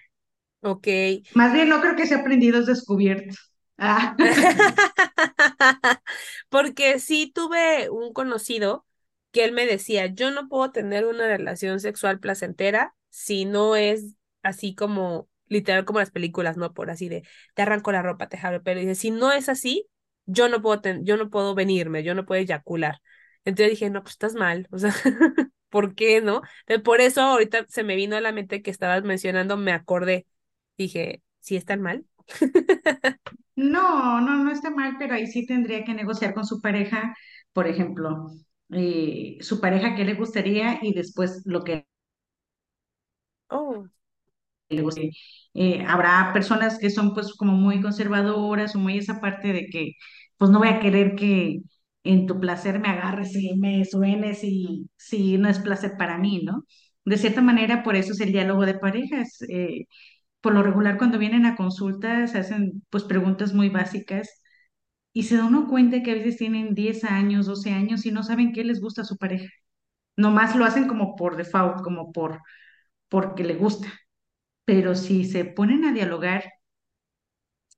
[0.62, 0.88] Ok.
[1.34, 3.34] Más bien, no creo que sea aprendido, es descubierto.
[3.80, 4.15] Ah,
[6.49, 8.86] Porque sí tuve un conocido
[9.32, 14.15] que él me decía, yo no puedo tener una relación sexual placentera si no es
[14.43, 16.73] así como, literal como las películas, ¿no?
[16.73, 17.23] Por así de,
[17.55, 18.61] te arranco la ropa, te jalo.
[18.65, 19.88] Y dice, si no es así,
[20.25, 23.01] yo no puedo, ten- yo no puedo venirme, yo no puedo eyacular.
[23.45, 24.93] Entonces dije, no, pues estás mal, o sea,
[25.69, 26.41] ¿por qué no?
[26.61, 30.25] Entonces, por eso ahorita se me vino a la mente que estabas mencionando, me acordé.
[30.78, 32.05] Dije, ¿sí están mal?
[33.55, 37.15] no, no, no está mal, pero ahí sí tendría que negociar con su pareja,
[37.53, 38.28] por ejemplo,
[38.71, 41.86] eh, su pareja qué le gustaría y después lo que
[43.51, 43.88] Oh.
[44.69, 45.11] le guste.
[45.53, 49.93] Eh, habrá personas que son pues como muy conservadoras o muy esa parte de que
[50.38, 51.61] pues no voy a querer que
[52.03, 56.41] en tu placer me agarres y me suenes y si no es placer para mí,
[56.43, 56.63] ¿no?
[57.05, 59.41] De cierta manera, por eso es el diálogo de parejas.
[59.49, 59.86] Eh,
[60.42, 64.42] por lo regular, cuando vienen a consultas, se hacen pues preguntas muy básicas
[65.14, 68.24] y se da uno cuenta que a veces tienen 10 años, 12 años y no
[68.24, 69.50] saben qué les gusta a su pareja.
[70.18, 72.42] Nomás lo hacen como por default, como por
[73.10, 73.88] porque le gusta.
[74.66, 76.44] Pero si se ponen a dialogar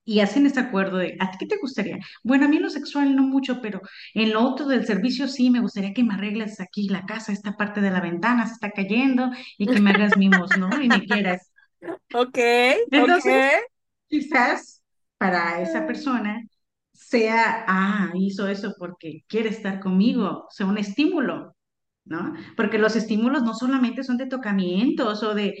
[0.04, 1.98] y hacen ese acuerdo de, ¿a ti qué te gustaría?
[2.24, 3.80] Bueno, a mí lo sexual no mucho, pero
[4.14, 7.56] en lo otro del servicio sí, me gustaría que me arregles aquí la casa, esta
[7.56, 10.80] parte de la ventana se está cayendo y que me hagas mimos, ¿no?
[10.80, 11.49] Y me quieras.
[12.14, 12.38] Ok.
[12.90, 13.44] Entonces,
[14.08, 14.82] quizás
[15.18, 16.42] para esa persona
[16.92, 21.56] sea, ah, hizo eso porque quiere estar conmigo, sea un estímulo,
[22.04, 22.34] ¿no?
[22.56, 25.54] Porque los estímulos no solamente son de tocamientos o de,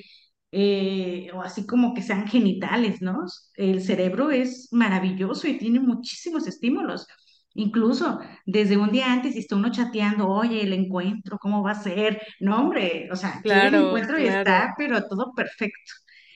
[0.52, 3.24] eh, o así como que sean genitales, ¿no?
[3.56, 7.06] El cerebro es maravilloso y tiene muchísimos estímulos.
[7.54, 11.82] Incluso desde un día antes, si está uno chateando, oye, el encuentro, ¿cómo va a
[11.82, 12.20] ser?
[12.40, 14.28] No, hombre, o sea, quiere el Claro, encuentro y claro.
[14.28, 15.92] está, pero todo perfecto.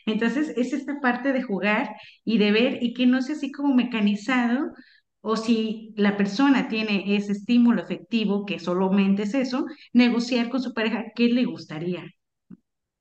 [0.06, 1.90] Entonces, es esta parte de jugar
[2.24, 4.72] y de ver y que no sea así como mecanizado,
[5.22, 10.74] o si la persona tiene ese estímulo efectivo, que solamente es eso, negociar con su
[10.74, 12.04] pareja qué le gustaría,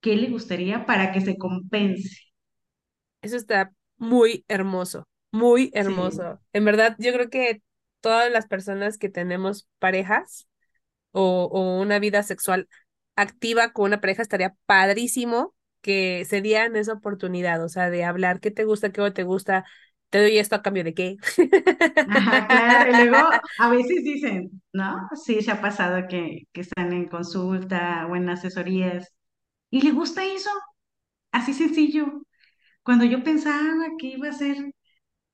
[0.01, 2.17] qué le gustaría para que se compense.
[3.21, 6.41] Eso está muy hermoso, muy Sí, hermoso.
[6.53, 7.61] En verdad, yo creo que
[8.01, 10.47] todas las personas que tenemos parejas
[11.11, 12.69] o, o una vida sexual
[13.17, 15.52] activa con una pareja estaría padrísimo
[15.83, 19.23] que se dieran esa oportunidad, o sea, de hablar qué te gusta, qué no te
[19.25, 19.65] gusta,
[20.11, 21.17] te doy esto a cambio de qué.
[22.05, 22.89] ajá, claro.
[22.89, 25.07] Y luego a veces dicen, ¿no?
[25.25, 29.13] Sí, se ha pasado que, que están en consulta o en asesorías
[29.71, 30.49] y le gusta eso,
[31.31, 32.23] así sencillo.
[32.83, 34.57] Cuando yo pensaba que iba a ser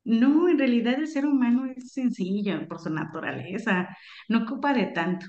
[0.05, 3.89] No, en realidad el ser humano es sencillo por su naturaleza,
[4.29, 5.27] no ocupa de tanto,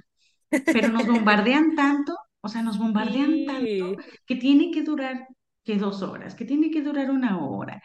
[0.70, 5.28] pero nos bombardean tanto, o sea, nos bombardean tanto que tiene que durar
[5.64, 7.82] que dos horas, que tiene que durar una hora,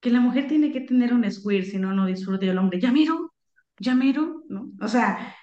[0.00, 2.92] que la mujer tiene que tener un squirt, si no, no disfruta el hombre, ya
[2.92, 3.34] miro,
[3.78, 4.70] ya miro, ¿no?
[4.80, 5.34] O sea,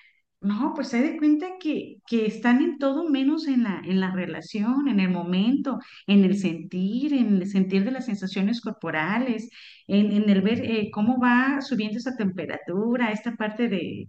[0.42, 4.12] no, pues se de cuenta que, que están en todo menos en la, en la
[4.12, 9.50] relación, en el momento, en el sentir, en el sentir de las sensaciones corporales,
[9.88, 14.08] en, en el ver eh, cómo va subiendo esa temperatura, esta parte de,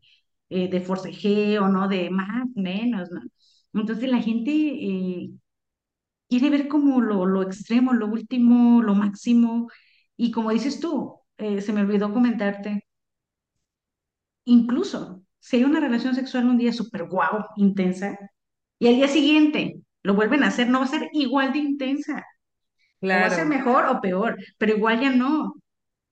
[0.51, 1.89] eh, de forcejeo, ¿no?
[1.89, 3.21] De más, menos, ¿no?
[3.81, 5.31] Entonces la gente eh,
[6.29, 9.69] quiere ver como lo, lo extremo, lo último, lo máximo,
[10.17, 12.87] y como dices tú, eh, se me olvidó comentarte
[14.45, 18.19] Incluso si hay una relación sexual un día súper guau, intensa,
[18.79, 22.25] y al día siguiente lo vuelven a hacer, no va a ser igual de intensa,
[23.01, 23.49] o va a ser claro.
[23.49, 25.55] mejor o peor, pero igual ya no.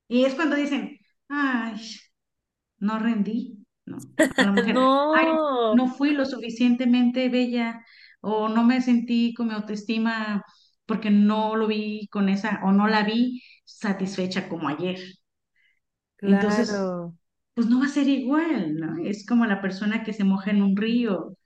[0.08, 0.98] Y es cuando dicen,
[1.28, 1.80] ay,
[2.78, 3.98] no rendí, ¿no?
[4.36, 7.84] O la mujer, ay, No, no fui lo suficientemente bella,
[8.20, 10.44] o no me sentí con mi autoestima
[10.86, 14.98] porque no lo vi con esa, o no la vi satisfecha como ayer.
[16.24, 16.94] Entonces,
[17.54, 18.96] pues no va a ser igual, ¿no?
[19.04, 21.36] Es como la persona que se moja en un río.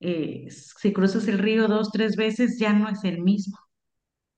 [0.00, 3.56] eh, si cruzas el río dos, tres veces, ya no es el mismo.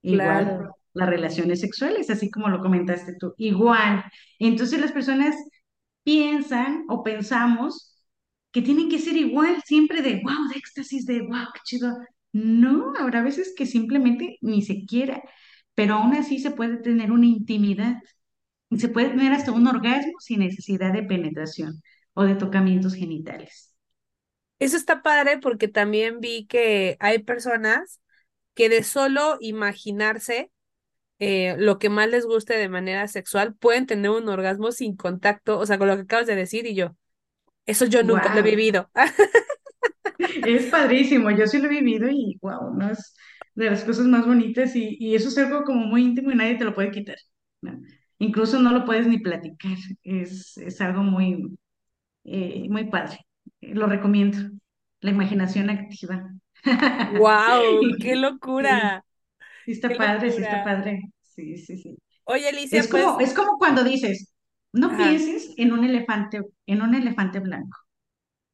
[0.02, 0.76] Igual, claro.
[0.94, 4.04] las relaciones sexuales, así como lo comentaste tú, igual.
[4.40, 5.36] Entonces las personas
[6.08, 7.94] piensan o pensamos
[8.50, 11.98] que tienen que ser igual, siempre de wow, de éxtasis, de wow, qué chido.
[12.32, 15.22] No, habrá veces que simplemente ni siquiera,
[15.74, 17.96] pero aún así se puede tener una intimidad
[18.70, 21.82] y se puede tener hasta un orgasmo sin necesidad de penetración
[22.14, 23.74] o de tocamientos genitales.
[24.60, 28.00] Eso está padre porque también vi que hay personas
[28.54, 30.50] que de solo imaginarse
[31.18, 35.58] eh, lo que más les guste de manera sexual pueden tener un orgasmo sin contacto,
[35.58, 36.96] o sea, con lo que acabas de decir y yo,
[37.66, 38.90] eso yo nunca lo he vivido.
[40.46, 43.14] es padrísimo, yo sí lo he vivido y wow, no es
[43.54, 46.56] de las cosas más bonitas y, y eso es algo como muy íntimo y nadie
[46.56, 47.16] te lo puede quitar,
[47.60, 47.80] ¿no?
[48.20, 51.56] Incluso no lo puedes ni platicar, es, es algo muy,
[52.24, 53.18] eh, muy padre,
[53.60, 54.38] lo recomiendo,
[55.00, 56.30] la imaginación activa.
[57.18, 57.96] ¡Wow!
[58.00, 59.04] ¡Qué locura!
[59.68, 61.98] Sí ¡Qué está padre, sí está padre, sí, sí, sí.
[62.26, 64.34] Oye, Es Alicia, como, pues, es como cuando dices,
[64.72, 67.78] no ajá, pienses en un elefante, en un elefante blanco,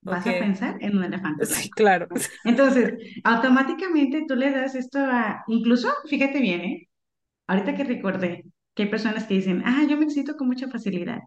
[0.02, 1.76] vas a pensar en un elefante Sí, blanco.
[1.76, 2.08] claro.
[2.44, 2.94] Entonces,
[3.24, 6.88] automáticamente tú le das esto a, incluso, fíjate bien, ¿eh?
[7.48, 8.44] Ahorita que recordé
[8.74, 11.20] que hay personas que dicen, ah, yo me excito con mucha facilidad.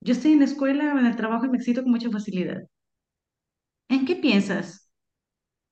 [0.00, 2.62] Yo estoy en la escuela o en el trabajo y me excito con mucha facilidad.
[3.88, 4.85] ¿En qué piensas?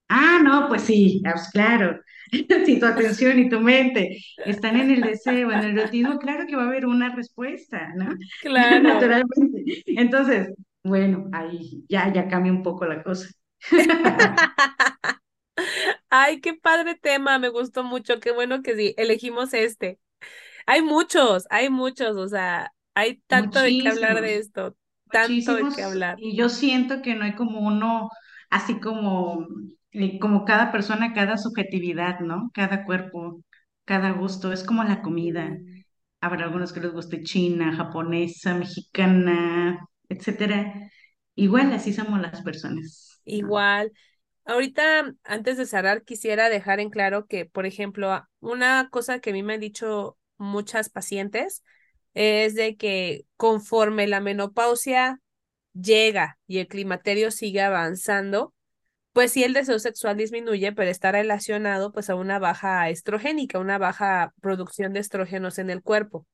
[0.08, 2.00] Ah, no, pues sí, ah, pues claro.
[2.66, 6.56] Si tu atención y tu mente están en el deseo, en el erotismo, claro que
[6.56, 8.12] va a haber una respuesta, ¿no?
[8.42, 8.82] Claro.
[8.82, 9.84] Naturalmente.
[9.86, 10.52] Entonces,
[10.82, 13.28] bueno, ahí ya, ya cambia un poco la cosa.
[16.10, 19.98] Ay, qué padre tema, me gustó mucho, qué bueno que sí, elegimos este.
[20.66, 24.76] Hay muchos, hay muchos, o sea, hay tanto de qué hablar de esto,
[25.10, 26.16] tanto de qué hablar.
[26.18, 28.10] Y yo siento que no hay como uno,
[28.50, 29.46] así como,
[30.20, 32.50] como cada persona, cada subjetividad, ¿no?
[32.54, 33.42] Cada cuerpo,
[33.84, 34.52] cada gusto.
[34.52, 35.56] Es como la comida.
[36.20, 40.90] Habrá algunos que les guste china, japonesa, mexicana, etcétera.
[41.34, 43.20] Igual así somos las personas.
[43.24, 43.92] Igual.
[44.46, 49.32] Ahorita, antes de cerrar, quisiera dejar en claro que, por ejemplo, una cosa que a
[49.32, 51.62] mí me han dicho muchas pacientes
[52.12, 55.20] es de que conforme la menopausia
[55.72, 58.53] llega y el climaterio sigue avanzando,
[59.14, 63.78] pues sí el deseo sexual disminuye, pero está relacionado pues a una baja estrogénica, una
[63.78, 66.26] baja producción de estrógenos en el cuerpo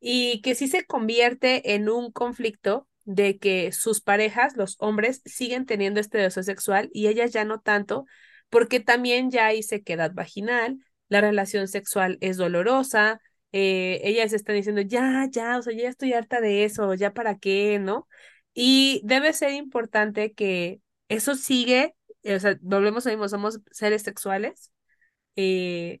[0.00, 5.66] y que sí se convierte en un conflicto de que sus parejas, los hombres, siguen
[5.66, 8.06] teniendo este deseo sexual y ellas ya no tanto,
[8.50, 13.20] porque también ya hay sequedad vaginal, la relación sexual es dolorosa,
[13.52, 17.38] eh, ellas están diciendo, ya, ya, o sea, ya estoy harta de eso, ya para
[17.38, 18.08] qué, ¿no?
[18.54, 21.94] Y debe ser importante que eso sigue,
[22.24, 24.72] o sea, volvemos a mismo, somos seres sexuales,
[25.36, 26.00] eh,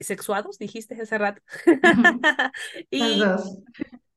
[0.00, 1.42] sexuados, dijiste hace rato.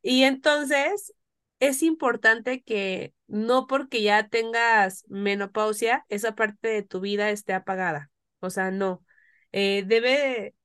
[0.04, 1.14] Y entonces
[1.60, 8.10] es importante que no porque ya tengas menopausia, esa parte de tu vida esté apagada.
[8.40, 9.06] O sea, no.
[9.52, 10.56] Eh, debe,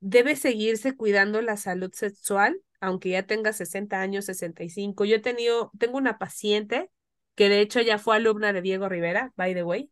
[0.00, 5.04] debe seguirse cuidando la salud sexual, aunque ya tenga 60 años, 65.
[5.04, 6.90] Yo he tenido, tengo una paciente
[7.34, 9.90] que de hecho ya fue alumna de Diego Rivera, by the way,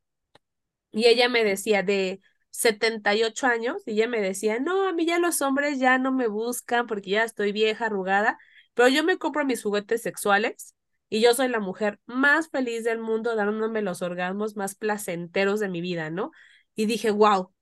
[0.95, 2.21] y ella me decía de
[2.51, 6.29] 78 años, y ella me decía, no, a mí ya los hombres ya no me
[6.29, 8.39] buscan porque ya estoy vieja, arrugada,
[8.75, 10.75] pero yo me compro mis juguetes sexuales
[11.09, 15.69] y yo soy la mujer más feliz del mundo dándome los orgasmos más placenteros de
[15.69, 16.31] mi vida, ¿no?
[16.75, 17.53] Y dije, wow,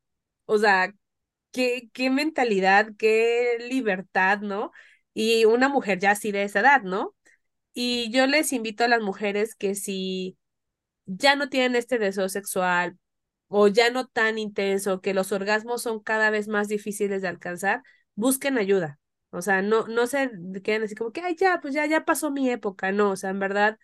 [0.47, 0.95] o sea,
[1.53, 4.73] qué, qué mentalidad, qué libertad, ¿no?
[5.15, 7.15] Y una mujer ya así de esa edad, ¿no?
[7.75, 10.39] Y yo les invito a las mujeres que si
[11.07, 12.99] ya no tienen este deseo sexual
[13.55, 17.83] o ya no tan intenso, que los orgasmos son cada vez más difíciles de alcanzar,
[18.15, 18.99] busquen ayuda.
[19.31, 20.31] O sea, no, no se
[20.65, 22.93] queden así como que, ay, ya, pues ya, ya pasó mi época.
[22.93, 23.79] No, o sea, en verdad,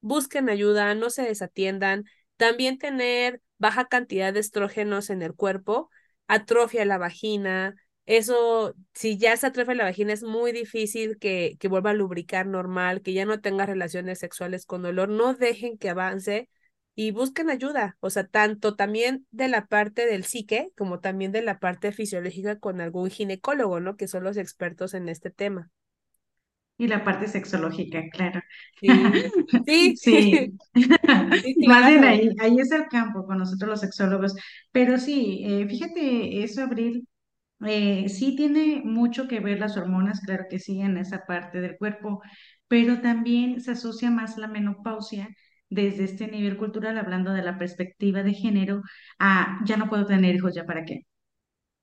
[0.00, 2.04] busquen ayuda, no se desatiendan.
[2.36, 5.90] También tener baja cantidad de estrógenos en el cuerpo
[6.26, 7.74] atrofia la vagina.
[8.06, 12.46] Eso, si ya se atrofia la vagina, es muy difícil que, que vuelva a lubricar
[12.46, 15.08] normal, que ya no tenga relaciones sexuales con dolor.
[15.08, 16.48] No dejen que avance
[16.94, 21.42] y busquen ayuda, o sea, tanto también de la parte del psique como también de
[21.42, 23.96] la parte fisiológica con algún ginecólogo, ¿no?
[23.96, 25.70] Que son los expertos en este tema.
[26.78, 28.40] Y la parte sexológica, claro.
[28.80, 29.14] Sí,
[29.64, 30.52] sí, Sí,
[31.42, 34.34] sí, más bien ahí, ahí es el campo con nosotros los sexólogos.
[34.72, 37.06] Pero sí, eh, fíjate, eso, Abril,
[37.66, 41.78] eh, sí tiene mucho que ver las hormonas, claro que sí, en esa parte del
[41.78, 42.22] cuerpo,
[42.68, 45.28] pero también se asocia más la menopausia
[45.72, 48.82] desde este nivel cultural, hablando de la perspectiva de género,
[49.18, 51.02] a ya no puedo tener hijos, ¿ya para qué?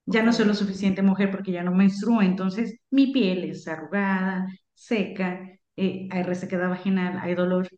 [0.05, 4.47] ya no soy lo suficiente mujer porque ya no menstruo, entonces mi piel es arrugada,
[4.73, 5.41] seca,
[5.75, 7.69] eh, hay resequedad vaginal, hay dolor,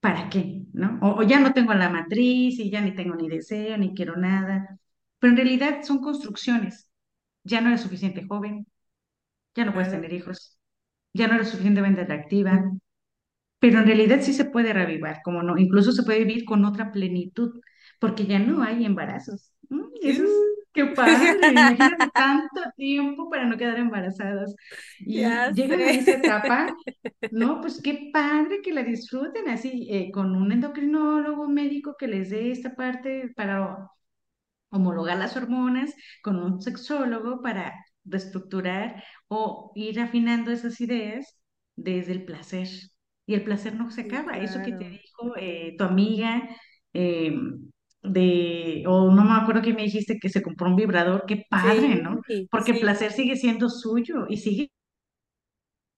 [0.00, 0.62] ¿para qué?
[0.72, 0.98] ¿No?
[1.02, 4.16] O, o ya no tengo la matriz y ya ni tengo ni deseo, ni quiero
[4.16, 4.78] nada,
[5.18, 6.90] pero en realidad son construcciones,
[7.44, 8.66] ya no eres suficiente joven,
[9.54, 10.58] ya no puedes tener hijos,
[11.12, 12.64] ya no eres suficientemente atractiva,
[13.60, 16.92] pero en realidad sí se puede reavivar, como no, incluso se puede vivir con otra
[16.92, 17.60] plenitud,
[18.00, 19.52] porque ya no hay embarazos.
[19.70, 20.60] Mm, eso es, Uh.
[20.74, 24.54] qué padre, imagínate tanto tiempo para no quedar embarazadas.
[25.04, 25.98] Y Ya llegan a sé.
[25.98, 26.76] esa etapa,
[27.30, 32.08] no, pues qué padre que la disfruten así, eh, con un endocrinólogo, un médico que
[32.08, 33.88] les dé esta parte para
[34.70, 41.40] homologar las hormonas con un sexólogo para reestructurar o ir afinando esas ideas
[41.76, 42.68] desde el placer.
[43.30, 44.38] Y el placer no se Sí, acaba.
[44.38, 46.48] Eso que te dijo eh, tu amiga,
[46.92, 47.32] eh,
[48.02, 51.94] de, o no me acuerdo que me dijiste que se compró un vibrador, qué padre,
[51.94, 52.20] Sí, ¿no?
[52.50, 54.70] Porque el sí, placer sigue siendo suyo y sigue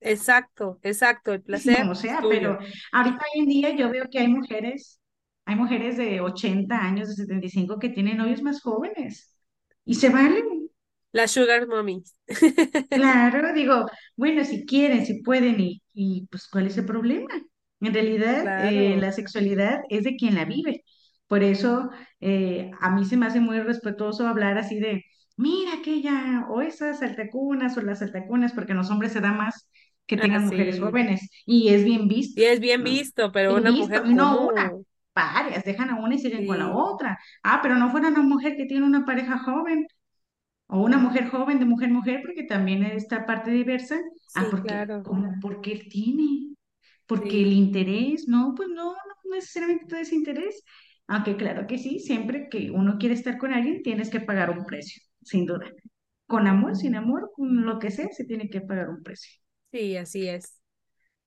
[0.01, 1.33] exacto, exacto.
[1.33, 2.51] El placer como es sea, tuyo.
[2.51, 2.59] pero
[2.93, 5.01] ahorita hoy en día yo veo que hay mujeres,
[5.45, 9.37] hay mujeres de 80 años, de 75 que tienen novios más jóvenes
[9.85, 10.68] y se valen.
[11.13, 12.15] Las sugar mommies.
[12.91, 13.87] Claro, digo,
[14.17, 17.29] bueno, si quieren, si pueden, y, y pues, ¿cuál es el problema?
[17.81, 20.85] En realidad, eh, Claro, la sexualidad es de quien la vive,
[21.27, 21.89] Por eso
[22.21, 25.05] eh, a mí se me hace muy respetuoso hablar así de,
[25.39, 29.71] mira aquella, o esas saltacunas, o las saltacunas, porque en los hombres se da más
[30.07, 30.81] que Ah, tengan mujeres sí.
[30.81, 32.85] jóvenes, y es bien visto, Y es bien ¿no?
[32.85, 34.77] visto, pero Bien una visto, mujer, no una,
[35.15, 37.19] varias, dejan a una y siguen con la Sí, otra.
[37.43, 39.87] Ah, pero no fuera una mujer que tiene una pareja joven,
[40.67, 43.99] o una mujer joven de mujer mujer, porque también esta parte diversa.
[44.35, 45.03] Ah, porque, claro.
[45.03, 45.35] ¿cómo?
[45.41, 46.55] Porque él tiene,
[47.07, 50.65] porque el interés, no, pues no, no necesariamente todo ese interés.
[51.09, 54.65] Aunque claro que sí, siempre que uno quiere estar con alguien, tienes que pagar un
[54.67, 55.71] precio, sin duda.
[56.27, 59.33] Con amor, sin amor, con lo que sea, se tiene que pagar un precio.
[59.73, 60.61] sí, así es.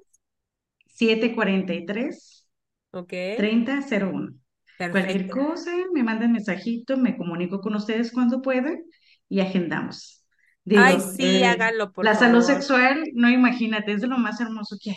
[0.87, 2.51] 743-3001.
[2.93, 5.31] Ok, Cualquier perfecto.
[5.31, 8.83] cosa, me mandan mensajito, me comunico con ustedes cuando puedan
[9.29, 10.25] y agendamos.
[10.73, 14.77] Ay, sí, eh, háganlo, por la salud sexual, no imagínate, es de lo más hermoso
[14.83, 14.97] que hay.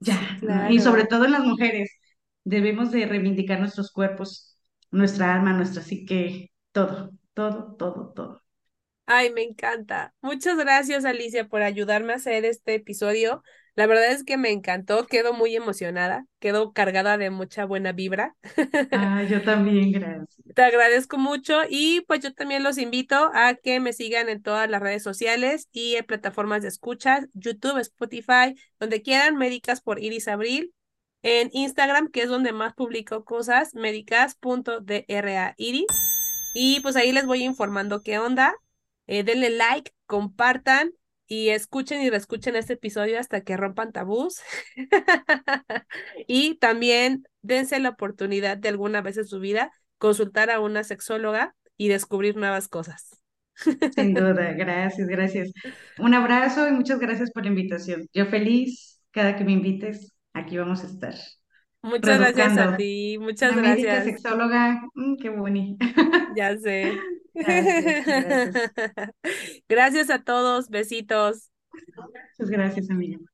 [0.00, 0.68] Ya.
[0.70, 1.90] Y sobre todo en las mujeres,
[2.44, 4.49] debemos de reivindicar nuestros cuerpos,
[4.90, 8.42] nuestra alma, nuestra psique, todo, todo, todo, todo.
[9.06, 10.14] Ay, me encanta.
[10.20, 13.42] Muchas gracias, Alicia, por ayudarme a hacer este episodio.
[13.74, 18.36] La verdad es que me encantó, quedo muy emocionada, quedo cargada de mucha buena vibra.
[18.92, 20.36] Ah, yo también, gracias.
[20.54, 24.68] Te agradezco mucho y pues yo también los invito a que me sigan en todas
[24.68, 30.28] las redes sociales y en plataformas de escucha, YouTube, Spotify, donde quieran, Médicas por Iris
[30.28, 30.72] Abril,
[31.22, 35.86] en Instagram, que es donde más publico cosas, médicas.drairis.
[36.54, 38.54] Y pues ahí les voy informando qué onda.
[39.06, 40.92] Eh, denle like, compartan
[41.26, 44.40] y escuchen y reescuchen este episodio hasta que rompan tabús.
[46.26, 51.54] Y también dense la oportunidad de alguna vez en su vida consultar a una sexóloga
[51.76, 53.20] y descubrir nuevas cosas.
[53.94, 55.52] Sin duda, gracias, gracias.
[55.98, 58.06] Un abrazo y muchas gracias por la invitación.
[58.12, 61.14] Yo feliz, cada que me invites, aquí vamos a estar.
[61.82, 64.04] Muchas gracias a ti, muchas gracias.
[64.04, 65.86] sexóloga, mm, qué bonito.
[66.36, 67.06] Ya sé.
[67.34, 67.84] Gracias,
[68.14, 68.54] gracias.
[69.68, 71.50] Gracias a todos, besitos.
[72.38, 73.29] Muchas gracias, amiga.